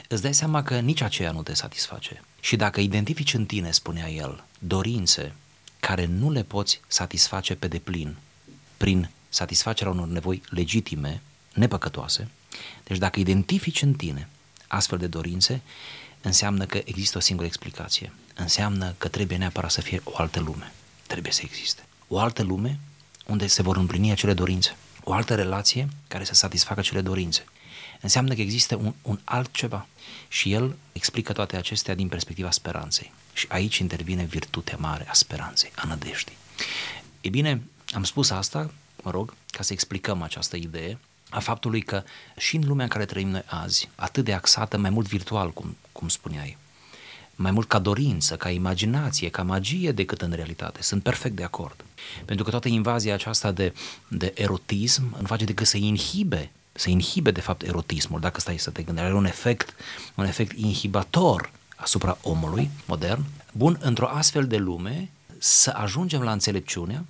Îți 0.08 0.22
dai 0.22 0.34
seama 0.34 0.62
că 0.62 0.78
nici 0.80 1.00
aceea 1.00 1.30
nu 1.30 1.42
te 1.42 1.54
satisface. 1.54 2.22
Și 2.40 2.56
dacă 2.56 2.80
identifici 2.80 3.34
în 3.34 3.46
tine, 3.46 3.70
spunea 3.70 4.10
el, 4.10 4.44
dorințe 4.58 5.34
care 5.80 6.06
nu 6.06 6.30
le 6.30 6.42
poți 6.42 6.80
satisface 6.86 7.54
pe 7.54 7.68
deplin 7.68 8.16
prin 8.76 9.10
satisfacerea 9.28 9.92
unor 9.92 10.08
nevoi 10.08 10.42
legitime, 10.48 11.22
nepăcătoase. 11.54 12.28
Deci 12.84 12.98
dacă 12.98 13.20
identifici 13.20 13.82
în 13.82 13.92
tine 13.92 14.28
astfel 14.66 14.98
de 14.98 15.06
dorințe, 15.06 15.62
înseamnă 16.20 16.66
că 16.66 16.80
există 16.84 17.18
o 17.18 17.20
singură 17.20 17.46
explicație. 17.46 18.12
Înseamnă 18.34 18.94
că 18.98 19.08
trebuie 19.08 19.38
neapărat 19.38 19.70
să 19.70 19.80
fie 19.80 20.00
o 20.04 20.12
altă 20.14 20.40
lume. 20.40 20.72
Trebuie 21.06 21.32
să 21.32 21.40
existe. 21.44 21.82
O 22.08 22.18
altă 22.18 22.42
lume 22.42 22.78
unde 23.26 23.46
se 23.46 23.62
vor 23.62 23.76
împlini 23.76 24.10
acele 24.10 24.34
dorințe. 24.34 24.76
O 25.04 25.12
altă 25.12 25.34
relație 25.34 25.88
care 26.08 26.24
să 26.24 26.34
satisfacă 26.34 26.80
cele 26.80 27.00
dorințe. 27.00 27.44
Înseamnă 28.00 28.34
că 28.34 28.40
există 28.40 28.76
un, 28.76 28.94
un 29.02 29.18
altceva. 29.24 29.86
Și 30.28 30.52
el 30.52 30.76
explică 30.92 31.32
toate 31.32 31.56
acestea 31.56 31.94
din 31.94 32.08
perspectiva 32.08 32.50
speranței. 32.50 33.12
Și 33.32 33.46
aici 33.48 33.78
intervine 33.78 34.24
virtutea 34.24 34.76
mare 34.80 35.08
a 35.08 35.12
speranței, 35.12 35.72
a 35.76 35.86
nădejdii. 35.86 36.36
E 37.20 37.28
bine, 37.28 37.62
am 37.94 38.04
spus 38.04 38.30
asta, 38.30 38.70
mă 39.02 39.10
rog, 39.10 39.34
ca 39.50 39.62
să 39.62 39.72
explicăm 39.72 40.22
această 40.22 40.56
idee 40.56 40.98
a 41.30 41.40
faptului 41.40 41.82
că 41.82 42.02
și 42.36 42.56
în 42.56 42.62
lumea 42.66 42.84
în 42.84 42.90
care 42.90 43.04
trăim 43.04 43.28
noi 43.28 43.42
azi, 43.46 43.88
atât 43.94 44.24
de 44.24 44.32
axată, 44.32 44.76
mai 44.76 44.90
mult 44.90 45.06
virtual, 45.06 45.52
cum, 45.52 45.76
cum 45.92 46.08
spuneai, 46.08 46.56
mai 47.36 47.50
mult 47.50 47.68
ca 47.68 47.78
dorință, 47.78 48.36
ca 48.36 48.50
imaginație, 48.50 49.28
ca 49.28 49.42
magie 49.42 49.92
decât 49.92 50.22
în 50.22 50.32
realitate. 50.32 50.82
Sunt 50.82 51.02
perfect 51.02 51.36
de 51.36 51.44
acord. 51.44 51.84
Pentru 52.24 52.44
că 52.44 52.50
toată 52.50 52.68
invazia 52.68 53.14
aceasta 53.14 53.52
de, 53.52 53.74
de 54.08 54.32
erotism 54.34 55.16
nu 55.20 55.26
face 55.26 55.44
decât 55.44 55.66
să 55.66 55.76
inhibe, 55.76 56.50
să 56.72 56.90
inhibe 56.90 57.30
de 57.30 57.40
fapt 57.40 57.62
erotismul, 57.62 58.20
dacă 58.20 58.40
stai 58.40 58.58
să 58.58 58.70
te 58.70 58.82
gândești. 58.82 59.08
Are 59.08 59.18
un 59.18 59.24
efect, 59.24 59.74
un 60.14 60.24
efect 60.24 60.58
inhibator 60.58 61.50
asupra 61.76 62.18
omului 62.22 62.70
modern. 62.86 63.24
Bun, 63.52 63.78
într-o 63.80 64.08
astfel 64.08 64.46
de 64.46 64.56
lume, 64.56 65.10
să 65.38 65.70
ajungem 65.76 66.22
la 66.22 66.32
înțelepciunea 66.32 67.04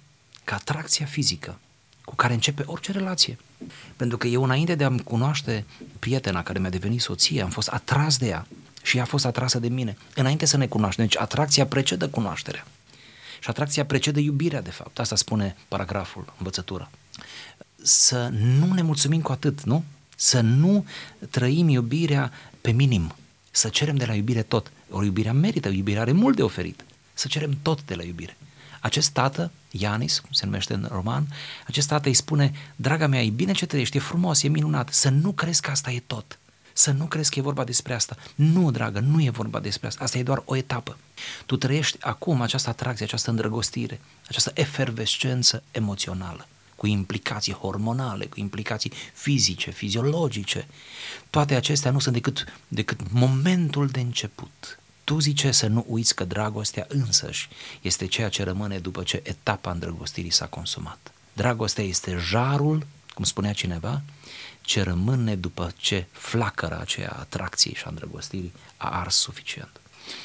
că 0.44 0.54
atracția 0.54 1.06
fizică 1.06 1.58
cu 2.04 2.14
care 2.14 2.32
începe 2.32 2.62
orice 2.66 2.92
relație. 2.92 3.38
Pentru 3.96 4.16
că 4.16 4.26
eu 4.26 4.42
înainte 4.42 4.74
de 4.74 4.84
a-mi 4.84 5.02
cunoaște 5.02 5.64
prietena 5.98 6.42
care 6.42 6.58
mi-a 6.58 6.70
devenit 6.70 7.00
soție, 7.00 7.42
am 7.42 7.50
fost 7.50 7.68
atras 7.68 8.16
de 8.18 8.26
ea 8.26 8.46
și 8.86 8.96
ea 8.96 9.02
a 9.02 9.06
fost 9.06 9.24
atrasă 9.24 9.58
de 9.58 9.68
mine. 9.68 9.96
Înainte 10.14 10.44
să 10.44 10.56
ne 10.56 10.66
cunoaștem, 10.66 11.04
deci 11.04 11.16
atracția 11.16 11.66
precedă 11.66 12.08
cunoașterea. 12.08 12.66
Și 13.40 13.48
atracția 13.48 13.84
precedă 13.84 14.20
iubirea, 14.20 14.62
de 14.62 14.70
fapt. 14.70 14.98
Asta 14.98 15.16
spune 15.16 15.56
paragraful, 15.68 16.32
învățătura. 16.38 16.90
Să 17.82 18.28
nu 18.32 18.72
ne 18.72 18.82
mulțumim 18.82 19.20
cu 19.20 19.32
atât, 19.32 19.62
nu? 19.62 19.84
Să 20.16 20.40
nu 20.40 20.86
trăim 21.30 21.68
iubirea 21.68 22.32
pe 22.60 22.70
minim. 22.70 23.14
Să 23.50 23.68
cerem 23.68 23.96
de 23.96 24.04
la 24.04 24.14
iubire 24.14 24.42
tot. 24.42 24.72
O 24.90 25.04
iubirea 25.04 25.32
merită, 25.32 25.68
iubirea 25.68 26.00
are 26.00 26.12
mult 26.12 26.36
de 26.36 26.42
oferit. 26.42 26.84
Să 27.14 27.28
cerem 27.28 27.58
tot 27.62 27.84
de 27.84 27.94
la 27.94 28.02
iubire. 28.02 28.36
Acest 28.80 29.10
tată, 29.10 29.50
Ianis, 29.70 30.18
cum 30.18 30.32
se 30.32 30.44
numește 30.44 30.74
în 30.74 30.88
roman, 30.90 31.26
acest 31.66 31.88
tată 31.88 32.08
îi 32.08 32.14
spune, 32.14 32.52
draga 32.76 33.06
mea, 33.06 33.22
e 33.22 33.30
bine 33.30 33.52
ce 33.52 33.66
trăiești, 33.66 33.96
e 33.96 34.00
frumos, 34.00 34.42
e 34.42 34.48
minunat, 34.48 34.92
să 34.92 35.08
nu 35.08 35.32
crezi 35.32 35.60
că 35.60 35.70
asta 35.70 35.90
e 35.90 36.02
tot. 36.06 36.38
Să 36.78 36.90
nu 36.90 37.04
crezi 37.04 37.30
că 37.30 37.38
e 37.38 37.42
vorba 37.42 37.64
despre 37.64 37.94
asta. 37.94 38.16
Nu, 38.34 38.70
dragă, 38.70 38.98
nu 38.98 39.22
e 39.22 39.30
vorba 39.30 39.60
despre 39.60 39.86
asta. 39.86 40.04
Asta 40.04 40.18
e 40.18 40.22
doar 40.22 40.42
o 40.44 40.56
etapă. 40.56 40.96
Tu 41.46 41.56
trăiești 41.56 41.96
acum 42.00 42.40
această 42.40 42.68
atracție, 42.68 43.04
această 43.04 43.30
îndrăgostire, 43.30 44.00
această 44.28 44.50
efervescență 44.54 45.62
emoțională 45.70 46.46
cu 46.76 46.86
implicații 46.86 47.52
hormonale, 47.52 48.26
cu 48.26 48.40
implicații 48.40 48.92
fizice, 49.14 49.70
fiziologice. 49.70 50.66
Toate 51.30 51.54
acestea 51.54 51.90
nu 51.90 51.98
sunt 51.98 52.14
decât, 52.14 52.44
decât 52.68 53.00
momentul 53.10 53.86
de 53.86 54.00
început. 54.00 54.78
Tu 55.04 55.18
zice 55.18 55.50
să 55.50 55.66
nu 55.66 55.84
uiți 55.88 56.14
că 56.14 56.24
dragostea 56.24 56.86
însăși 56.88 57.48
este 57.82 58.06
ceea 58.06 58.28
ce 58.28 58.42
rămâne 58.42 58.78
după 58.78 59.02
ce 59.02 59.20
etapa 59.24 59.70
îndrăgostirii 59.70 60.32
s-a 60.32 60.46
consumat. 60.46 61.12
Dragostea 61.32 61.84
este 61.84 62.16
jarul, 62.28 62.86
cum 63.16 63.24
spunea 63.24 63.52
cineva, 63.52 64.02
ce 64.60 64.82
rămâne 64.82 65.34
după 65.34 65.72
ce 65.76 66.06
flacăra 66.10 66.78
aceea 66.80 67.10
a 67.12 67.18
atracției 67.20 67.74
și 67.74 67.82
a 67.86 67.88
îndrăgostirii 67.88 68.52
a 68.76 68.98
ars 69.00 69.14
suficient. 69.14 69.80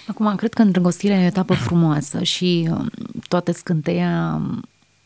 Acum, 0.07 0.35
cred 0.35 0.53
că 0.53 0.61
îndrăgostirea 0.61 1.17
e 1.17 1.23
o 1.23 1.25
etapă 1.25 1.53
frumoasă 1.53 2.23
și 2.23 2.67
um, 2.69 2.89
toată 3.27 3.51
scânteia 3.51 4.33
um, 4.35 4.61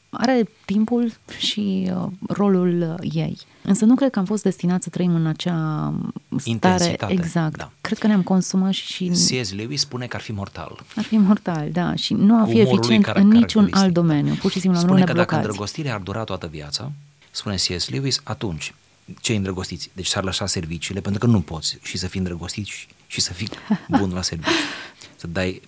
are 0.09 0.49
timpul 0.65 1.13
și 1.37 1.91
uh, 1.95 2.07
rolul 2.27 2.97
uh, 3.01 3.11
ei. 3.13 3.37
Însă 3.61 3.85
nu 3.85 3.95
cred 3.95 4.11
că 4.11 4.19
am 4.19 4.25
fost 4.25 4.43
destinat 4.43 4.83
să 4.83 4.89
trăim 4.89 5.15
în 5.15 5.25
acea 5.25 5.93
stare. 6.37 6.97
Exact. 7.07 7.57
Da. 7.57 7.71
Cred 7.81 7.97
că 7.97 8.07
ne-am 8.07 8.23
consumat 8.23 8.71
și... 8.71 9.07
C.S. 9.07 9.53
Lewis 9.53 9.81
spune 9.81 10.05
că 10.05 10.15
ar 10.15 10.21
fi 10.21 10.31
mortal. 10.31 10.83
Ar 10.95 11.03
fi 11.03 11.17
mortal, 11.17 11.69
da. 11.71 11.95
Și 11.95 12.13
nu 12.13 12.41
ar 12.41 12.47
fi 12.47 12.59
eficient 12.59 13.05
în 13.13 13.27
niciun 13.27 13.67
alt 13.71 13.93
domeniu. 13.93 14.33
Pur 14.33 14.51
și 14.51 14.59
simplu 14.59 14.79
spune 14.79 15.03
că 15.03 15.11
blocați. 15.11 15.29
dacă 15.29 15.35
îndrăgostirea 15.35 15.93
ar 15.93 15.99
dura 15.99 16.23
toată 16.23 16.47
viața, 16.47 16.91
spune 17.35 17.55
C.S. 17.55 17.89
Lewis, 17.89 18.19
atunci 18.23 18.73
cei 19.21 19.35
îndrăgostiți, 19.35 19.89
deci 19.93 20.07
s-ar 20.07 20.23
lăsa 20.23 20.45
serviciile, 20.45 21.01
pentru 21.01 21.19
că 21.19 21.31
nu 21.31 21.41
poți 21.41 21.77
și 21.81 21.97
să 21.97 22.07
fii 22.07 22.19
îndrăgostit 22.19 22.65
și, 22.65 22.87
și 23.07 23.21
să 23.21 23.33
fii 23.33 23.49
bun 23.87 24.13
la 24.13 24.21
serviciu, 24.21 24.51
să 25.21 25.27
dai 25.27 25.61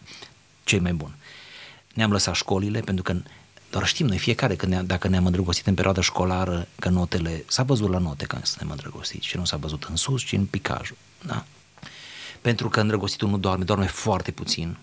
cei 0.63 0.79
mai 0.79 0.93
bun. 0.93 1.15
Ne-am 1.93 2.11
lăsat 2.11 2.35
școlile 2.35 2.79
pentru 2.79 3.03
că 3.03 3.15
doar 3.69 3.87
știm 3.87 4.07
noi 4.07 4.17
fiecare 4.17 4.55
că 4.55 4.65
ne 4.65 4.83
dacă 4.83 5.07
ne-am 5.07 5.25
îndrăgostit 5.25 5.67
în 5.67 5.73
perioada 5.73 6.01
școlară, 6.01 6.67
că 6.79 6.89
notele, 6.89 7.43
s-a 7.47 7.63
văzut 7.63 7.89
la 7.89 7.97
note 7.97 8.25
că 8.25 8.39
suntem 8.43 8.69
îndrăgostiți 8.69 9.27
și 9.27 9.37
nu 9.37 9.45
s-a 9.45 9.57
văzut 9.57 9.83
în 9.83 9.95
sus, 9.95 10.23
ci 10.23 10.31
în 10.31 10.45
picajul. 10.45 10.97
Da? 11.25 11.45
Pentru 12.41 12.69
că 12.69 12.79
îndrăgostitul 12.79 13.29
nu 13.29 13.37
doarme, 13.37 13.63
doarme 13.63 13.85
foarte 13.85 14.31
puțin, 14.31 14.77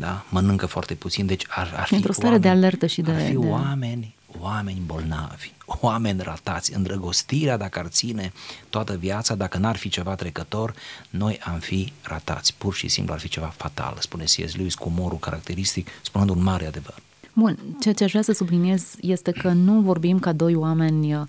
da? 0.00 0.24
mănâncă 0.28 0.66
foarte 0.66 0.94
puțin, 0.94 1.26
deci 1.26 1.44
ar, 1.48 1.74
ar 1.76 1.86
fi 1.86 1.94
Într-o 1.94 2.12
stare 2.12 2.34
oameni, 2.34 2.42
de 2.42 2.48
alertă 2.48 2.86
și 2.86 3.00
de... 3.00 3.10
Ar 3.10 3.20
fi 3.20 3.30
de... 3.30 3.36
oameni, 3.36 4.14
oameni 4.40 4.82
bolnavi, 4.86 5.52
oameni 5.66 6.22
ratați. 6.22 6.74
Îndrăgostirea, 6.74 7.56
dacă 7.56 7.78
ar 7.78 7.86
ține 7.86 8.32
toată 8.70 8.96
viața, 8.96 9.34
dacă 9.34 9.58
n-ar 9.58 9.76
fi 9.76 9.88
ceva 9.88 10.14
trecător, 10.14 10.74
noi 11.10 11.38
am 11.42 11.58
fi 11.58 11.92
ratați. 12.02 12.54
Pur 12.58 12.74
și 12.74 12.88
simplu 12.88 13.12
ar 13.12 13.20
fi 13.20 13.28
ceva 13.28 13.52
fatal, 13.56 13.96
spune 13.98 14.24
C.S. 14.24 14.56
Lewis 14.56 14.74
cu 14.74 14.92
umorul 14.96 15.18
caracteristic, 15.18 15.88
spunând 16.02 16.30
un 16.30 16.42
mare 16.42 16.66
adevăr. 16.66 16.94
Bun, 17.32 17.58
ceea 17.80 17.94
ce 17.94 18.04
aș 18.04 18.10
vrea 18.10 18.22
să 18.22 18.32
subliniez 18.32 18.94
este 19.00 19.30
că 19.30 19.48
nu 19.48 19.80
vorbim 19.80 20.18
ca 20.18 20.32
doi 20.32 20.54
oameni 20.54 21.14
uh, 21.14 21.22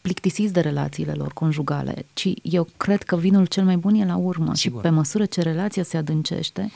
plictisiți 0.00 0.52
de 0.52 0.60
relațiile 0.60 1.12
lor 1.12 1.32
conjugale, 1.32 2.06
ci 2.12 2.28
eu 2.42 2.68
cred 2.76 3.02
că 3.02 3.16
vinul 3.16 3.46
cel 3.46 3.64
mai 3.64 3.76
bun 3.76 3.94
e 3.94 4.04
la 4.04 4.16
urmă 4.16 4.54
Sigur. 4.54 4.78
și 4.78 4.82
pe 4.82 4.94
măsură 4.94 5.24
ce 5.24 5.42
relația 5.42 5.82
se 5.82 5.96
adâncește, 5.96 6.70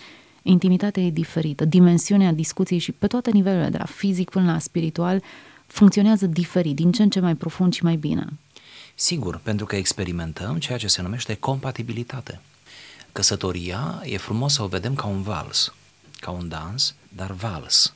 intimitatea 0.47 1.03
e 1.03 1.11
diferită, 1.11 1.65
dimensiunea 1.65 2.33
discuției 2.33 2.79
și 2.79 2.93
pe 2.93 3.07
toate 3.07 3.31
nivelurile, 3.31 3.69
de 3.69 3.79
la 3.79 3.85
fizic 3.85 4.31
până 4.31 4.53
la 4.53 4.59
spiritual, 4.59 5.23
funcționează 5.67 6.27
diferit, 6.27 6.75
din 6.75 6.93
ce 6.93 7.03
în 7.03 7.11
ce 7.11 7.21
mai 7.21 7.35
profund 7.35 7.73
și 7.75 7.85
mai 7.85 7.97
bine. 7.97 8.27
Sigur, 8.95 9.41
pentru 9.43 9.67
că 9.67 9.77
experimentăm 9.77 10.59
ceea 10.59 10.79
ce 10.79 10.87
se 10.87 11.03
numește 11.03 11.35
compatibilitate. 11.35 12.41
Căsătoria 13.13 14.03
e 14.05 14.17
frumos 14.17 14.53
să 14.53 14.63
o 14.63 14.67
vedem 14.67 14.95
ca 14.95 15.07
un 15.07 15.23
vals, 15.23 15.75
ca 16.21 16.31
un 16.31 16.49
dans, 16.49 16.95
dar 17.09 17.33
vals 17.33 17.95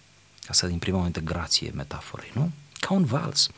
ca 0.51 0.57
să 0.57 0.67
imprimă 0.67 0.95
o 0.95 0.99
momentă 0.99 1.21
grație 1.21 1.71
metaforei, 1.75 2.31
nu? 2.35 2.51
Ca 2.81 2.95
un 2.95 3.05
vals. 3.05 3.49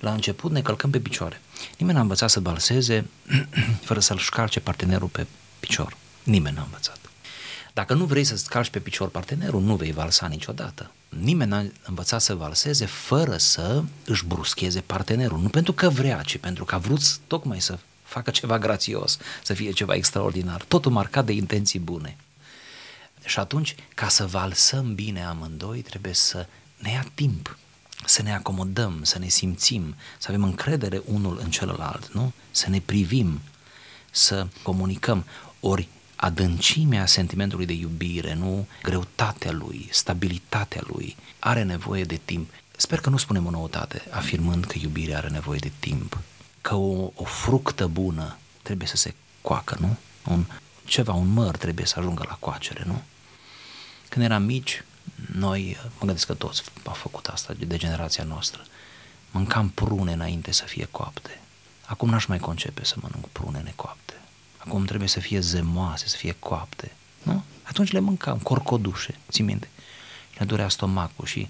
La 0.00 0.12
început 0.12 0.50
ne 0.50 0.62
călcăm 0.62 0.90
pe 0.90 1.00
picioare. 1.00 1.40
Nimeni 1.78 1.96
n-a 1.96 2.02
învățat 2.02 2.30
să 2.30 2.40
balseze 2.40 3.06
fără 3.86 4.00
să-l 4.00 4.18
șcarce 4.18 4.60
partenerul 4.60 5.08
pe 5.08 5.26
picior. 5.60 5.96
Nimeni 6.22 6.56
n-a 6.56 6.62
învățat. 6.62 7.09
Dacă 7.72 7.94
nu 7.94 8.04
vrei 8.04 8.24
să-ți 8.24 8.48
calci 8.48 8.70
pe 8.70 8.78
picior 8.78 9.08
partenerul, 9.08 9.62
nu 9.62 9.76
vei 9.76 9.92
valsa 9.92 10.26
niciodată. 10.26 10.90
Nimeni 11.08 11.50
n-a 11.50 11.64
învățat 11.82 12.22
să 12.22 12.34
valseze 12.34 12.86
fără 12.86 13.36
să 13.36 13.82
își 14.04 14.24
bruscheze 14.24 14.80
partenerul. 14.80 15.40
Nu 15.40 15.48
pentru 15.48 15.72
că 15.72 15.88
vrea, 15.88 16.22
ci 16.22 16.36
pentru 16.36 16.64
că 16.64 16.74
a 16.74 16.78
vrut 16.78 17.16
tocmai 17.18 17.60
să 17.60 17.78
facă 18.02 18.30
ceva 18.30 18.58
grațios, 18.58 19.18
să 19.42 19.54
fie 19.54 19.70
ceva 19.70 19.94
extraordinar. 19.94 20.62
Totul 20.62 20.92
marcat 20.92 21.24
de 21.24 21.32
intenții 21.32 21.78
bune. 21.78 22.16
Și 23.24 23.38
atunci, 23.38 23.74
ca 23.94 24.08
să 24.08 24.26
valsăm 24.26 24.94
bine 24.94 25.24
amândoi, 25.24 25.80
trebuie 25.80 26.14
să 26.14 26.46
ne 26.78 26.90
ia 26.90 27.06
timp, 27.14 27.58
să 28.04 28.22
ne 28.22 28.34
acomodăm, 28.34 29.00
să 29.02 29.18
ne 29.18 29.28
simțim, 29.28 29.94
să 30.18 30.26
avem 30.28 30.42
încredere 30.42 31.02
unul 31.04 31.38
în 31.42 31.50
celălalt, 31.50 32.12
nu? 32.12 32.32
Să 32.50 32.70
ne 32.70 32.80
privim, 32.80 33.40
să 34.10 34.46
comunicăm. 34.62 35.24
Ori 35.60 35.88
adâncimea 36.20 37.06
sentimentului 37.06 37.66
de 37.66 37.72
iubire, 37.72 38.34
nu 38.34 38.66
greutatea 38.82 39.52
lui, 39.52 39.88
stabilitatea 39.90 40.82
lui, 40.86 41.16
are 41.38 41.62
nevoie 41.62 42.04
de 42.04 42.20
timp. 42.24 42.50
Sper 42.76 43.00
că 43.00 43.10
nu 43.10 43.16
spunem 43.16 43.46
o 43.46 43.50
noutate 43.50 44.02
afirmând 44.10 44.64
că 44.64 44.78
iubirea 44.80 45.16
are 45.16 45.28
nevoie 45.28 45.58
de 45.58 45.72
timp, 45.78 46.18
că 46.60 46.74
o, 46.74 47.10
o 47.14 47.24
fructă 47.24 47.86
bună 47.86 48.36
trebuie 48.62 48.88
să 48.88 48.96
se 48.96 49.14
coacă, 49.40 49.76
nu? 49.80 49.96
Un, 50.32 50.44
ceva, 50.84 51.12
un 51.12 51.32
măr 51.32 51.56
trebuie 51.56 51.86
să 51.86 51.98
ajungă 51.98 52.24
la 52.28 52.36
coacere, 52.40 52.82
nu? 52.86 53.02
Când 54.08 54.24
eram 54.24 54.42
mici, 54.42 54.84
noi, 55.32 55.76
mă 55.82 56.04
gândesc 56.06 56.26
că 56.26 56.34
toți 56.34 56.62
au 56.84 56.92
făcut 56.94 57.26
asta 57.26 57.54
de 57.66 57.76
generația 57.76 58.24
noastră, 58.24 58.64
mâncam 59.30 59.68
prune 59.68 60.12
înainte 60.12 60.52
să 60.52 60.64
fie 60.64 60.88
coapte. 60.90 61.40
Acum 61.86 62.08
n-aș 62.08 62.26
mai 62.26 62.38
concepe 62.38 62.84
să 62.84 62.94
mănânc 63.00 63.26
prune 63.26 63.60
necoapte. 63.64 64.19
Acum 64.64 64.84
trebuie 64.84 65.08
să 65.08 65.20
fie 65.20 65.40
zemoase, 65.40 66.08
să 66.08 66.16
fie 66.16 66.36
coapte. 66.38 66.92
Nu? 67.22 67.42
Atunci 67.62 67.92
le 67.92 68.00
mâncam, 68.00 68.38
corcodușe, 68.38 69.14
ții 69.30 69.44
minte. 69.44 69.68
Și 70.30 70.36
ne 70.38 70.46
durea 70.46 70.68
stomacul 70.68 71.26
și 71.26 71.48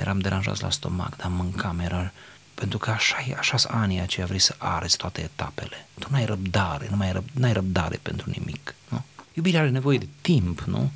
eram 0.00 0.18
deranjați 0.18 0.62
la 0.62 0.70
stomac, 0.70 1.16
dar 1.16 1.28
mâncam, 1.30 1.78
era... 1.78 2.12
Pentru 2.54 2.78
că 2.78 2.90
așa 2.90 3.24
e, 3.28 3.34
așa 3.38 3.56
sunt 3.56 3.72
anii 3.72 4.00
aceia, 4.00 4.26
vrei 4.26 4.38
să 4.38 4.54
arăți 4.58 4.96
toate 4.96 5.20
etapele. 5.20 5.86
Tu 5.98 6.08
n-ai 6.10 6.24
răbdare, 6.24 6.86
nu 6.90 6.96
mai 6.96 7.06
ai 7.06 7.12
răb, 7.12 7.24
n-ai 7.32 7.52
răbdare 7.52 7.98
pentru 8.02 8.30
nimic, 8.30 8.74
nu? 8.88 9.02
Iubirea 9.32 9.60
are 9.60 9.70
nevoie 9.70 9.98
de 9.98 10.08
timp, 10.20 10.60
nu? 10.60 10.90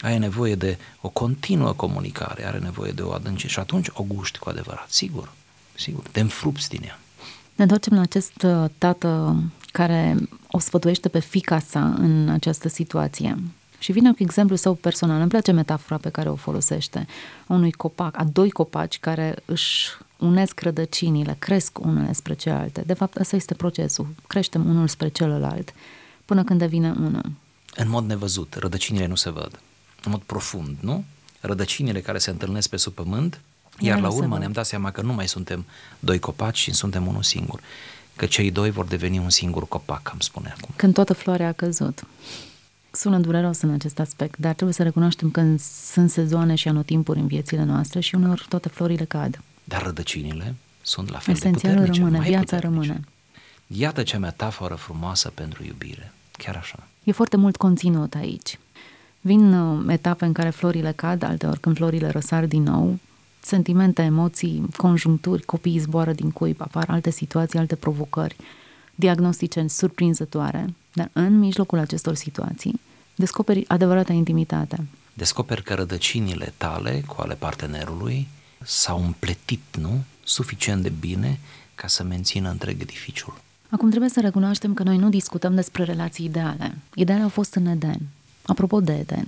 Ai 0.00 0.18
nevoie 0.18 0.54
de 0.54 0.78
o 1.00 1.08
continuă 1.08 1.72
comunicare, 1.72 2.46
are 2.46 2.58
nevoie 2.58 2.92
de 2.92 3.02
o 3.02 3.12
adâncire 3.12 3.52
și 3.52 3.58
atunci 3.58 3.86
o 3.92 4.02
guști 4.02 4.38
cu 4.38 4.48
adevărat, 4.48 4.90
sigur, 4.90 5.32
sigur, 5.74 6.02
te 6.10 6.20
înfrupți 6.20 6.68
din 6.68 6.82
ea. 6.84 6.98
Ne 7.54 7.62
întoarcem 7.62 7.94
la 7.94 8.00
acest 8.00 8.42
uh, 8.42 8.64
tată 8.78 9.42
care 9.72 10.16
o 10.50 10.58
sfătuiește 10.58 11.08
pe 11.08 11.18
fica 11.18 11.58
sa 11.58 11.84
în 11.84 12.28
această 12.28 12.68
situație. 12.68 13.38
Și 13.78 13.92
vine 13.92 14.12
cu 14.12 14.22
exemplu 14.22 14.56
său 14.56 14.74
personal. 14.74 15.20
Îmi 15.20 15.28
place 15.28 15.52
metafora 15.52 15.98
pe 15.98 16.08
care 16.08 16.28
o 16.28 16.34
folosește. 16.34 17.06
Unui 17.46 17.72
copac, 17.72 18.18
a 18.18 18.24
doi 18.24 18.50
copaci 18.50 18.98
care 18.98 19.34
își 19.44 19.88
unesc 20.18 20.60
rădăcinile, 20.60 21.36
cresc 21.38 21.78
unele 21.78 22.12
spre 22.12 22.34
celelalte. 22.34 22.82
De 22.86 22.92
fapt, 22.92 23.16
ăsta 23.16 23.36
este 23.36 23.54
procesul. 23.54 24.06
Creștem 24.26 24.68
unul 24.68 24.88
spre 24.88 25.08
celălalt 25.08 25.74
până 26.24 26.44
când 26.44 26.58
devine 26.58 26.90
unul. 26.90 27.30
În 27.76 27.88
mod 27.88 28.06
nevăzut, 28.06 28.54
rădăcinile 28.54 29.06
nu 29.06 29.14
se 29.14 29.30
văd. 29.30 29.60
În 30.04 30.10
mod 30.10 30.20
profund, 30.20 30.76
nu? 30.80 31.04
Rădăcinile 31.40 32.00
care 32.00 32.18
se 32.18 32.30
întâlnesc 32.30 32.68
pe 32.68 32.76
sub 32.76 32.92
pământ, 32.92 33.40
iar 33.78 34.00
la 34.00 34.10
urmă 34.10 34.38
ne-am 34.38 34.52
dat 34.52 34.66
seama 34.66 34.90
că 34.90 35.02
nu 35.02 35.12
mai 35.12 35.28
suntem 35.28 35.64
doi 35.98 36.18
copaci, 36.18 36.58
ci 36.58 36.74
suntem 36.74 37.06
unul 37.06 37.22
singur. 37.22 37.60
Că 38.22 38.28
cei 38.28 38.50
doi 38.50 38.70
vor 38.70 38.84
deveni 38.84 39.18
un 39.18 39.30
singur 39.30 39.68
copac, 39.68 40.10
am 40.12 40.18
spune 40.18 40.54
acum. 40.56 40.74
Când 40.76 40.94
toată 40.94 41.12
floarea 41.12 41.48
a 41.48 41.52
căzut. 41.52 42.04
Sună 42.90 43.18
dureros 43.18 43.60
în 43.60 43.70
acest 43.70 43.98
aspect, 43.98 44.38
dar 44.38 44.52
trebuie 44.52 44.74
să 44.74 44.82
recunoaștem 44.82 45.30
că 45.30 45.54
sunt 45.92 46.10
sezoane 46.10 46.54
și 46.54 46.68
anotimpuri 46.68 47.18
în 47.18 47.26
viețile 47.26 47.64
noastre 47.64 48.00
și 48.00 48.14
uneori 48.14 48.46
toate 48.48 48.68
florile 48.68 49.04
cad. 49.04 49.40
Dar 49.64 49.82
rădăcinile 49.82 50.54
sunt 50.82 51.10
la 51.10 51.18
fel 51.18 51.34
Esențialul 51.34 51.84
de 51.84 51.86
puternice, 51.86 52.14
rămâne, 52.14 52.28
viața 52.28 52.56
puternice. 52.56 52.86
rămâne. 52.86 53.04
Iată 53.66 54.02
ce 54.02 54.16
metaforă 54.16 54.74
frumoasă 54.74 55.32
pentru 55.34 55.64
iubire. 55.64 56.12
Chiar 56.32 56.56
așa. 56.56 56.86
E 57.04 57.12
foarte 57.12 57.36
mult 57.36 57.56
conținut 57.56 58.14
aici. 58.14 58.58
Vin 59.20 59.52
uh, 59.52 59.84
etape 59.88 60.24
în 60.24 60.32
care 60.32 60.50
florile 60.50 60.92
cad, 60.92 61.22
alteori 61.22 61.60
când 61.60 61.76
florile 61.76 62.08
răsar 62.10 62.46
din 62.46 62.62
nou, 62.62 62.98
sentimente, 63.42 64.02
emoții, 64.02 64.64
conjuncturi, 64.76 65.42
copiii 65.42 65.78
zboară 65.78 66.12
din 66.12 66.30
cuib, 66.30 66.60
apar 66.60 66.88
alte 66.88 67.10
situații, 67.10 67.58
alte 67.58 67.74
provocări, 67.74 68.36
diagnostice 68.94 69.66
surprinzătoare, 69.66 70.74
dar 70.92 71.10
în 71.12 71.38
mijlocul 71.38 71.78
acestor 71.78 72.14
situații 72.14 72.80
descoperi 73.14 73.64
adevărata 73.68 74.12
intimitate. 74.12 74.86
Descoperi 75.14 75.62
că 75.62 75.74
rădăcinile 75.74 76.52
tale 76.56 77.02
cu 77.06 77.16
ale 77.18 77.34
partenerului 77.34 78.28
s-au 78.64 79.04
împletit, 79.04 79.76
nu? 79.80 80.04
Suficient 80.24 80.82
de 80.82 80.92
bine 81.00 81.38
ca 81.74 81.86
să 81.86 82.02
mențină 82.02 82.50
întreg 82.50 82.80
edificiul. 82.80 83.40
Acum 83.70 83.88
trebuie 83.88 84.10
să 84.10 84.20
recunoaștem 84.20 84.74
că 84.74 84.82
noi 84.82 84.96
nu 84.96 85.08
discutăm 85.08 85.54
despre 85.54 85.84
relații 85.84 86.24
ideale. 86.24 86.76
Ideale 86.94 87.22
au 87.22 87.28
fost 87.28 87.54
în 87.54 87.66
Eden. 87.66 88.00
Apropo 88.46 88.80
de 88.80 88.92
Eden, 88.92 89.26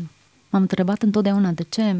m-am 0.51 0.61
întrebat 0.61 1.03
întotdeauna 1.03 1.51
de 1.51 1.67
ce, 1.69 1.97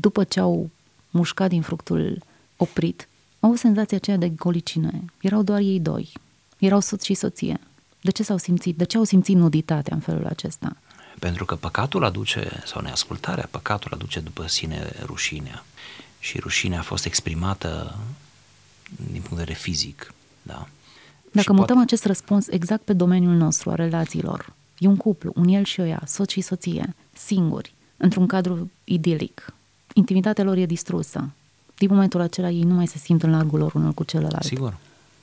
după 0.00 0.24
ce 0.24 0.40
au 0.40 0.70
mușcat 1.16 1.48
din 1.48 1.62
fructul 1.62 2.22
oprit, 2.56 3.08
au 3.40 3.54
senzația 3.54 3.96
aceea 3.96 4.16
de 4.16 4.28
golicine. 4.28 5.04
Erau 5.20 5.42
doar 5.42 5.60
ei 5.60 5.80
doi. 5.80 6.12
Erau 6.58 6.80
soț 6.80 7.04
și 7.04 7.14
soție. 7.14 7.60
De 8.00 8.10
ce 8.10 8.22
s-au 8.22 8.36
simțit? 8.36 8.76
De 8.76 8.84
ce 8.84 8.96
au 8.96 9.04
simțit 9.04 9.36
nuditatea 9.36 9.94
în 9.94 10.00
felul 10.00 10.26
acesta? 10.26 10.76
Pentru 11.18 11.44
că 11.44 11.54
păcatul 11.54 12.04
aduce, 12.04 12.62
sau 12.64 12.82
neascultarea, 12.82 13.48
păcatul 13.50 13.92
aduce 13.92 14.20
după 14.20 14.46
sine 14.46 14.92
rușinea. 15.02 15.64
Și 16.18 16.38
rușinea 16.38 16.78
a 16.78 16.82
fost 16.82 17.04
exprimată 17.04 17.98
din 18.96 19.20
punct 19.20 19.28
de 19.28 19.34
vedere 19.36 19.52
fizic. 19.58 20.14
Da? 20.42 20.68
Dacă 21.32 21.40
și 21.40 21.50
mutăm 21.50 21.76
poate... 21.76 21.82
acest 21.82 22.04
răspuns 22.04 22.46
exact 22.48 22.82
pe 22.82 22.92
domeniul 22.92 23.34
nostru, 23.34 23.70
a 23.70 23.74
relațiilor, 23.74 24.52
e 24.78 24.86
un 24.86 24.96
cuplu, 24.96 25.32
un 25.34 25.48
el 25.48 25.64
și 25.64 25.80
o 25.80 25.84
ea, 25.84 26.02
soț 26.06 26.30
și 26.30 26.40
soție, 26.40 26.94
singuri, 27.12 27.74
într-un 27.96 28.26
cadru 28.26 28.70
idilic. 28.84 29.54
Intimitatea 29.98 30.44
lor 30.44 30.56
e 30.56 30.66
distrusă. 30.66 31.28
Din 31.78 31.88
momentul 31.90 32.20
acela 32.20 32.50
ei 32.50 32.62
nu 32.62 32.74
mai 32.74 32.86
se 32.86 32.98
simt 32.98 33.22
în 33.22 33.30
largul 33.30 33.58
lor 33.58 33.74
unul 33.74 33.92
cu 33.92 34.04
celălalt. 34.04 34.44
Sigur. 34.44 34.76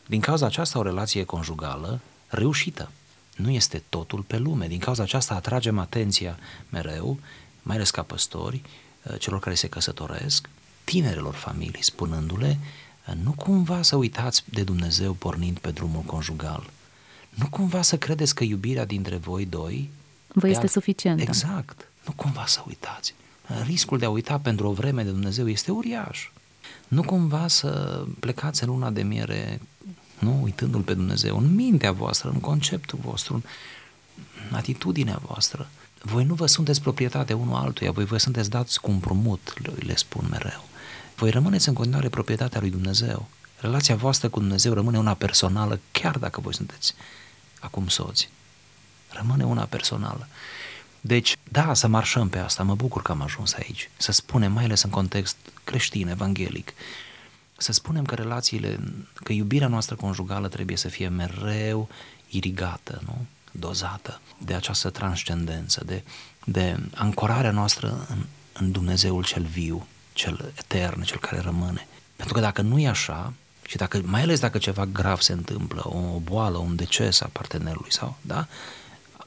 Din 0.05 0.19
cauza 0.19 0.45
aceasta 0.45 0.79
o 0.79 0.81
relație 0.81 1.23
conjugală 1.23 1.99
reușită. 2.27 2.91
Nu 3.35 3.49
este 3.49 3.83
totul 3.89 4.21
pe 4.21 4.37
lume. 4.37 4.67
Din 4.67 4.79
cauza 4.79 5.03
aceasta 5.03 5.33
atragem 5.33 5.79
atenția 5.79 6.37
mereu, 6.69 7.19
mai 7.61 7.75
ales 7.75 7.89
ca 7.89 8.01
păstori, 8.01 8.61
eh, 9.03 9.19
celor 9.19 9.39
care 9.39 9.55
se 9.55 9.67
căsătoresc, 9.67 10.49
tinerelor 10.83 11.33
familii, 11.33 11.83
spunându-le 11.83 12.57
nu 13.23 13.31
cumva 13.31 13.81
să 13.81 13.95
uitați 13.95 14.43
de 14.49 14.63
Dumnezeu 14.63 15.13
pornind 15.13 15.57
pe 15.57 15.71
drumul 15.71 16.01
conjugal. 16.01 16.69
Nu 17.29 17.47
cumva 17.49 17.81
să 17.81 17.97
credeți 17.97 18.35
că 18.35 18.43
iubirea 18.43 18.85
dintre 18.85 19.15
voi 19.15 19.45
doi 19.45 19.89
vă 20.27 20.47
este 20.47 20.67
suficientă. 20.67 21.21
Exact. 21.21 21.87
Nu 22.05 22.13
cumva 22.15 22.45
să 22.45 22.63
uitați. 22.67 23.13
Riscul 23.65 23.97
de 23.97 24.05
a 24.05 24.09
uita 24.09 24.39
pentru 24.39 24.67
o 24.67 24.71
vreme 24.71 25.03
de 25.03 25.09
Dumnezeu 25.09 25.49
este 25.49 25.71
uriaș. 25.71 26.29
Nu 26.87 27.03
cumva 27.03 27.47
să 27.47 28.03
plecați 28.19 28.63
în 28.63 28.69
luna 28.69 28.89
de 28.89 29.03
miere, 29.03 29.61
nu 30.19 30.39
uitându-L 30.43 30.81
pe 30.81 30.93
Dumnezeu, 30.93 31.37
în 31.37 31.55
mintea 31.55 31.91
voastră, 31.91 32.29
în 32.29 32.39
conceptul 32.39 32.99
vostru, 33.01 33.43
în 34.49 34.55
atitudinea 34.55 35.19
voastră. 35.25 35.69
Voi 36.01 36.23
nu 36.23 36.33
vă 36.33 36.45
sunteți 36.45 36.81
proprietate 36.81 37.33
unul 37.33 37.55
altuia, 37.55 37.91
voi 37.91 38.05
vă 38.05 38.17
sunteți 38.17 38.49
dați 38.49 38.81
cu 38.81 38.91
împrumut, 38.91 39.53
le 39.85 39.95
spun 39.95 40.27
mereu 40.29 40.63
voi 41.15 41.29
rămâneți 41.29 41.67
în 41.67 41.73
continuare 41.73 42.09
proprietatea 42.09 42.59
lui 42.59 42.69
Dumnezeu. 42.69 43.27
Relația 43.59 43.95
voastră 43.95 44.29
cu 44.29 44.39
Dumnezeu 44.39 44.73
rămâne 44.73 44.97
una 44.97 45.13
personală, 45.13 45.79
chiar 45.91 46.17
dacă 46.17 46.41
voi 46.41 46.53
sunteți 46.53 46.93
acum 47.59 47.87
soți. 47.87 48.29
Rămâne 49.09 49.45
una 49.45 49.63
personală. 49.63 50.27
Deci, 51.05 51.35
da, 51.51 51.73
să 51.73 51.87
marșăm 51.87 52.29
pe 52.29 52.39
asta, 52.39 52.63
mă 52.63 52.75
bucur 52.75 53.01
că 53.01 53.11
am 53.11 53.21
ajuns 53.21 53.53
aici. 53.53 53.89
Să 53.97 54.11
spunem, 54.11 54.51
mai 54.51 54.63
ales 54.63 54.81
în 54.81 54.89
context 54.89 55.35
creștin, 55.63 56.07
evanghelic, 56.07 56.73
să 57.57 57.71
spunem 57.71 58.05
că 58.05 58.15
relațiile, 58.15 58.79
că 59.13 59.33
iubirea 59.33 59.67
noastră 59.67 59.95
conjugală 59.95 60.47
trebuie 60.47 60.77
să 60.77 60.87
fie 60.87 61.07
mereu 61.07 61.89
irigată, 62.29 63.01
nu? 63.05 63.25
dozată 63.51 64.21
de 64.37 64.53
această 64.53 64.89
transcendență, 64.89 65.83
de, 65.85 66.03
de 66.45 66.79
ancorarea 66.95 67.51
noastră 67.51 68.05
în, 68.09 68.25
în 68.53 68.71
Dumnezeul 68.71 69.23
cel 69.23 69.43
viu, 69.43 69.87
cel 70.13 70.53
etern, 70.57 71.01
cel 71.01 71.19
care 71.19 71.39
rămâne. 71.39 71.87
Pentru 72.15 72.33
că 72.33 72.39
dacă 72.39 72.61
nu 72.61 72.79
e 72.79 72.87
așa, 72.87 73.33
și 73.67 73.77
dacă, 73.77 74.01
mai 74.05 74.21
ales 74.21 74.39
dacă 74.39 74.57
ceva 74.57 74.85
grav 74.85 75.19
se 75.19 75.33
întâmplă, 75.33 75.81
o 75.85 76.19
boală, 76.19 76.57
un 76.57 76.75
deces 76.75 77.21
a 77.21 77.29
partenerului 77.31 77.91
sau, 77.91 78.17
da, 78.21 78.47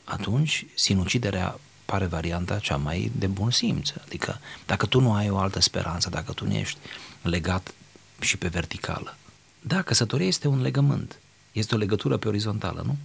atunci 0.04 0.66
sinuciderea 0.74 1.58
pare 1.87 2.07
varianta 2.07 2.59
cea 2.59 2.77
mai 2.77 3.12
de 3.18 3.27
bun 3.27 3.51
simț. 3.51 3.90
Adică 4.05 4.40
dacă 4.66 4.87
tu 4.87 5.01
nu 5.01 5.12
ai 5.12 5.31
o 5.31 5.38
altă 5.38 5.61
speranță, 5.61 6.09
dacă 6.11 6.33
tu 6.33 6.46
nu 6.46 6.53
ești 6.55 6.79
legat 7.22 7.75
și 8.20 8.37
pe 8.37 8.49
verticală. 8.49 9.16
Da, 9.61 9.83
căsătoria 9.83 10.27
este 10.27 10.49
un 10.49 10.61
legământ. 10.61 11.18
Este 11.53 11.75
o 11.75 11.79
legătură 11.79 12.16
pe 12.16 12.29
orizontală, 12.29 12.83
nu? 12.87 12.96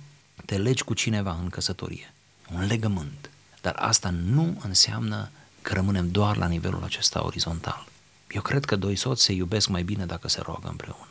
Te 0.46 0.58
legi 0.58 0.84
cu 0.84 0.94
cineva 0.94 1.38
în 1.41 1.50
căsătorie. 1.50 2.13
Un 2.54 2.65
legământ. 2.65 3.30
Dar 3.62 3.76
asta 3.78 4.10
nu 4.10 4.62
înseamnă 4.63 5.30
că 5.62 5.74
rămânem 5.74 6.12
doar 6.12 6.38
la 6.38 6.48
nivelul 6.48 6.84
acesta 6.84 7.26
orizontal. 7.26 7.86
Eu 8.32 8.41
cred 8.41 8.65
că 8.65 8.76
doi 8.76 8.96
soți 8.96 9.24
se 9.24 9.34
iubesc 9.34 9.67
mai 9.67 9.84
bine 9.84 10.06
dacă 10.06 10.28
se 10.28 10.41
roagă 10.44 10.67
împreună. 10.70 11.06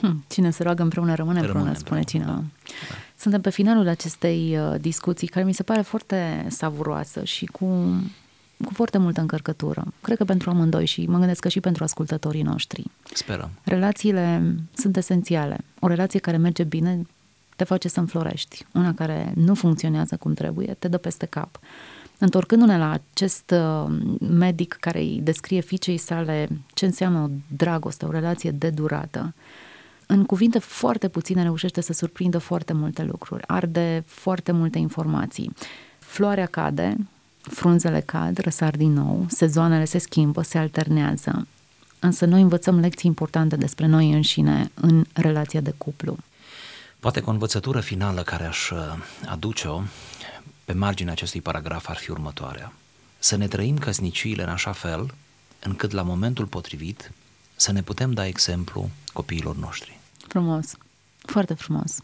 Hm, 0.00 0.24
cine 0.28 0.50
se 0.50 0.62
roagă 0.62 0.82
împreună 0.82 1.14
rămâne 1.14 1.38
împreună, 1.38 1.62
rămâne 1.62 1.78
spune 1.78 1.98
împreună. 1.98 2.24
cineva. 2.26 2.44
Da. 2.88 2.94
Suntem 3.18 3.40
pe 3.40 3.50
finalul 3.50 3.88
acestei 3.88 4.58
uh, 4.58 4.80
discuții 4.80 5.26
care 5.26 5.44
mi 5.44 5.54
se 5.54 5.62
pare 5.62 5.80
foarte 5.80 6.46
savuroasă 6.48 7.24
și 7.24 7.46
cu, 7.46 7.66
cu 8.64 8.72
foarte 8.72 8.98
multă 8.98 9.20
încărcătură. 9.20 9.84
Cred 10.00 10.16
că 10.16 10.24
pentru 10.24 10.50
amândoi 10.50 10.86
și 10.86 11.06
mă 11.06 11.18
gândesc 11.18 11.40
că 11.40 11.48
și 11.48 11.60
pentru 11.60 11.84
ascultătorii 11.84 12.42
noștri. 12.42 12.84
Sperăm. 13.12 13.50
Relațiile 13.64 14.54
sunt 14.74 14.96
esențiale. 14.96 15.58
O 15.80 15.86
relație 15.86 16.20
care 16.20 16.36
merge 16.36 16.64
bine 16.64 17.06
te 17.56 17.64
face 17.64 17.88
să 17.88 18.00
înflorești. 18.00 18.66
Una 18.72 18.94
care 18.94 19.32
nu 19.34 19.54
funcționează 19.54 20.16
cum 20.16 20.34
trebuie 20.34 20.76
te 20.78 20.88
dă 20.88 20.96
peste 20.96 21.26
cap. 21.26 21.58
Întorcându-ne 22.18 22.78
la 22.78 22.90
acest 22.90 23.50
uh, 23.50 23.96
medic 24.20 24.76
care 24.80 24.98
îi 24.98 25.20
descrie 25.22 25.60
fiicei 25.60 25.96
sale 25.96 26.48
ce 26.74 26.84
înseamnă 26.84 27.18
o 27.18 27.28
dragoste, 27.56 28.04
o 28.04 28.10
relație 28.10 28.50
de 28.50 28.70
durată, 28.70 29.34
în 30.06 30.24
cuvinte 30.24 30.58
foarte 30.58 31.08
puține 31.08 31.42
reușește 31.42 31.80
să 31.80 31.92
surprindă 31.92 32.38
foarte 32.38 32.72
multe 32.72 33.02
lucruri, 33.02 33.46
arde 33.46 34.04
foarte 34.06 34.52
multe 34.52 34.78
informații. 34.78 35.52
Floarea 35.98 36.46
cade, 36.46 36.96
frunzele 37.40 38.00
cad, 38.00 38.38
răsar 38.38 38.76
din 38.76 38.92
nou, 38.92 39.26
sezoanele 39.28 39.84
se 39.84 39.98
schimbă, 39.98 40.42
se 40.42 40.58
alternează, 40.58 41.46
însă 41.98 42.24
noi 42.24 42.40
învățăm 42.40 42.80
lecții 42.80 43.08
importante 43.08 43.56
despre 43.56 43.86
noi 43.86 44.12
înșine 44.12 44.70
în 44.74 45.04
relația 45.12 45.60
de 45.60 45.74
cuplu. 45.78 46.16
Poate 47.00 47.20
că 47.20 47.28
o 47.28 47.32
învățătură 47.32 47.80
finală 47.80 48.22
care 48.22 48.44
aș 48.44 48.70
uh, 48.70 48.78
aduce-o 49.26 49.82
pe 50.64 50.72
marginea 50.72 51.12
acestui 51.12 51.40
paragraf 51.40 51.88
ar 51.88 51.96
fi 51.96 52.10
următoarea. 52.10 52.72
Să 53.18 53.36
ne 53.36 53.46
trăim 53.46 53.78
căsniciile 53.78 54.42
în 54.42 54.48
așa 54.48 54.72
fel 54.72 55.14
încât 55.60 55.90
la 55.90 56.02
momentul 56.02 56.46
potrivit 56.46 57.12
să 57.56 57.72
ne 57.72 57.82
putem 57.82 58.12
da 58.12 58.26
exemplu 58.26 58.90
copiilor 59.12 59.56
noștri. 59.56 59.95
Frumos, 60.28 60.76
foarte 61.18 61.54
frumos. 61.54 61.98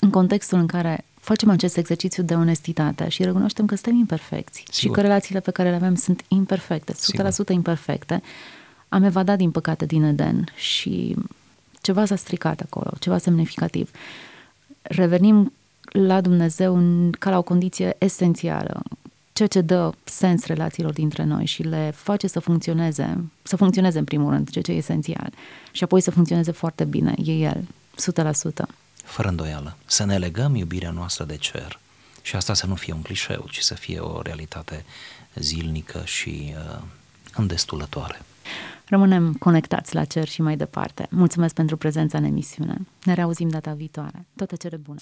În 0.00 0.10
contextul 0.10 0.58
în 0.58 0.66
care 0.66 1.04
facem 1.20 1.50
acest 1.50 1.76
exercițiu 1.76 2.22
de 2.22 2.34
onestitate 2.34 3.08
și 3.08 3.24
recunoaștem 3.24 3.66
că 3.66 3.74
suntem 3.74 3.96
imperfecți 3.96 4.56
Sigur. 4.58 4.74
și 4.74 4.88
că 4.88 5.00
relațiile 5.00 5.40
pe 5.40 5.50
care 5.50 5.68
le 5.68 5.74
avem 5.74 5.94
sunt 5.94 6.24
imperfecte, 6.28 6.92
100% 6.92 6.96
Sigur. 6.96 7.50
imperfecte. 7.50 8.22
Am 8.88 9.02
evadat, 9.02 9.36
din 9.36 9.50
păcate, 9.50 9.86
din 9.86 10.02
Eden 10.02 10.44
și 10.54 11.16
ceva 11.80 12.04
s-a 12.04 12.16
stricat 12.16 12.60
acolo, 12.60 12.90
ceva 12.98 13.18
semnificativ. 13.18 13.90
Revenim 14.82 15.52
la 15.82 16.20
Dumnezeu 16.20 16.80
ca 17.18 17.30
la 17.30 17.38
o 17.38 17.42
condiție 17.42 17.96
esențială, 17.98 18.82
ceea 19.32 19.48
ce 19.48 19.60
dă 19.60 19.92
sens 20.04 20.44
relațiilor 20.44 20.92
dintre 20.92 21.24
noi 21.24 21.46
și 21.46 21.62
le 21.62 21.92
face 21.94 22.26
să 22.26 22.40
funcționeze, 22.40 23.24
să 23.42 23.56
funcționeze 23.56 23.98
în 23.98 24.04
primul 24.04 24.30
rând, 24.30 24.50
ceea 24.50 24.64
ce 24.64 24.72
e 24.72 24.76
esențial, 24.76 25.32
și 25.72 25.84
apoi 25.84 26.00
să 26.00 26.10
funcționeze 26.10 26.50
foarte 26.50 26.84
bine, 26.84 27.14
e 27.24 27.32
El, 27.32 27.64
100%. 28.64 28.66
Fără 29.04 29.28
îndoială. 29.28 29.76
Să 29.84 30.04
ne 30.04 30.18
legăm 30.18 30.54
iubirea 30.54 30.90
noastră 30.90 31.24
de 31.24 31.36
cer 31.36 31.78
și 32.22 32.36
asta 32.36 32.54
să 32.54 32.66
nu 32.66 32.74
fie 32.74 32.92
un 32.92 33.02
clișeu, 33.02 33.46
ci 33.50 33.58
să 33.58 33.74
fie 33.74 33.98
o 33.98 34.22
realitate 34.22 34.84
zilnică 35.34 36.02
și 36.04 36.54
uh, 36.56 36.82
îndestulătoare. 37.34 38.20
Rămânem 38.84 39.34
conectați 39.34 39.94
la 39.94 40.04
cer 40.04 40.28
și 40.28 40.42
mai 40.42 40.56
departe. 40.56 41.06
Mulțumesc 41.10 41.54
pentru 41.54 41.76
prezența 41.76 42.18
în 42.18 42.24
emisiune. 42.24 42.76
Ne 43.04 43.14
reauzim 43.14 43.48
data 43.48 43.72
viitoare. 43.72 44.26
Toate 44.36 44.56
cele 44.56 44.76
bune! 44.76 44.98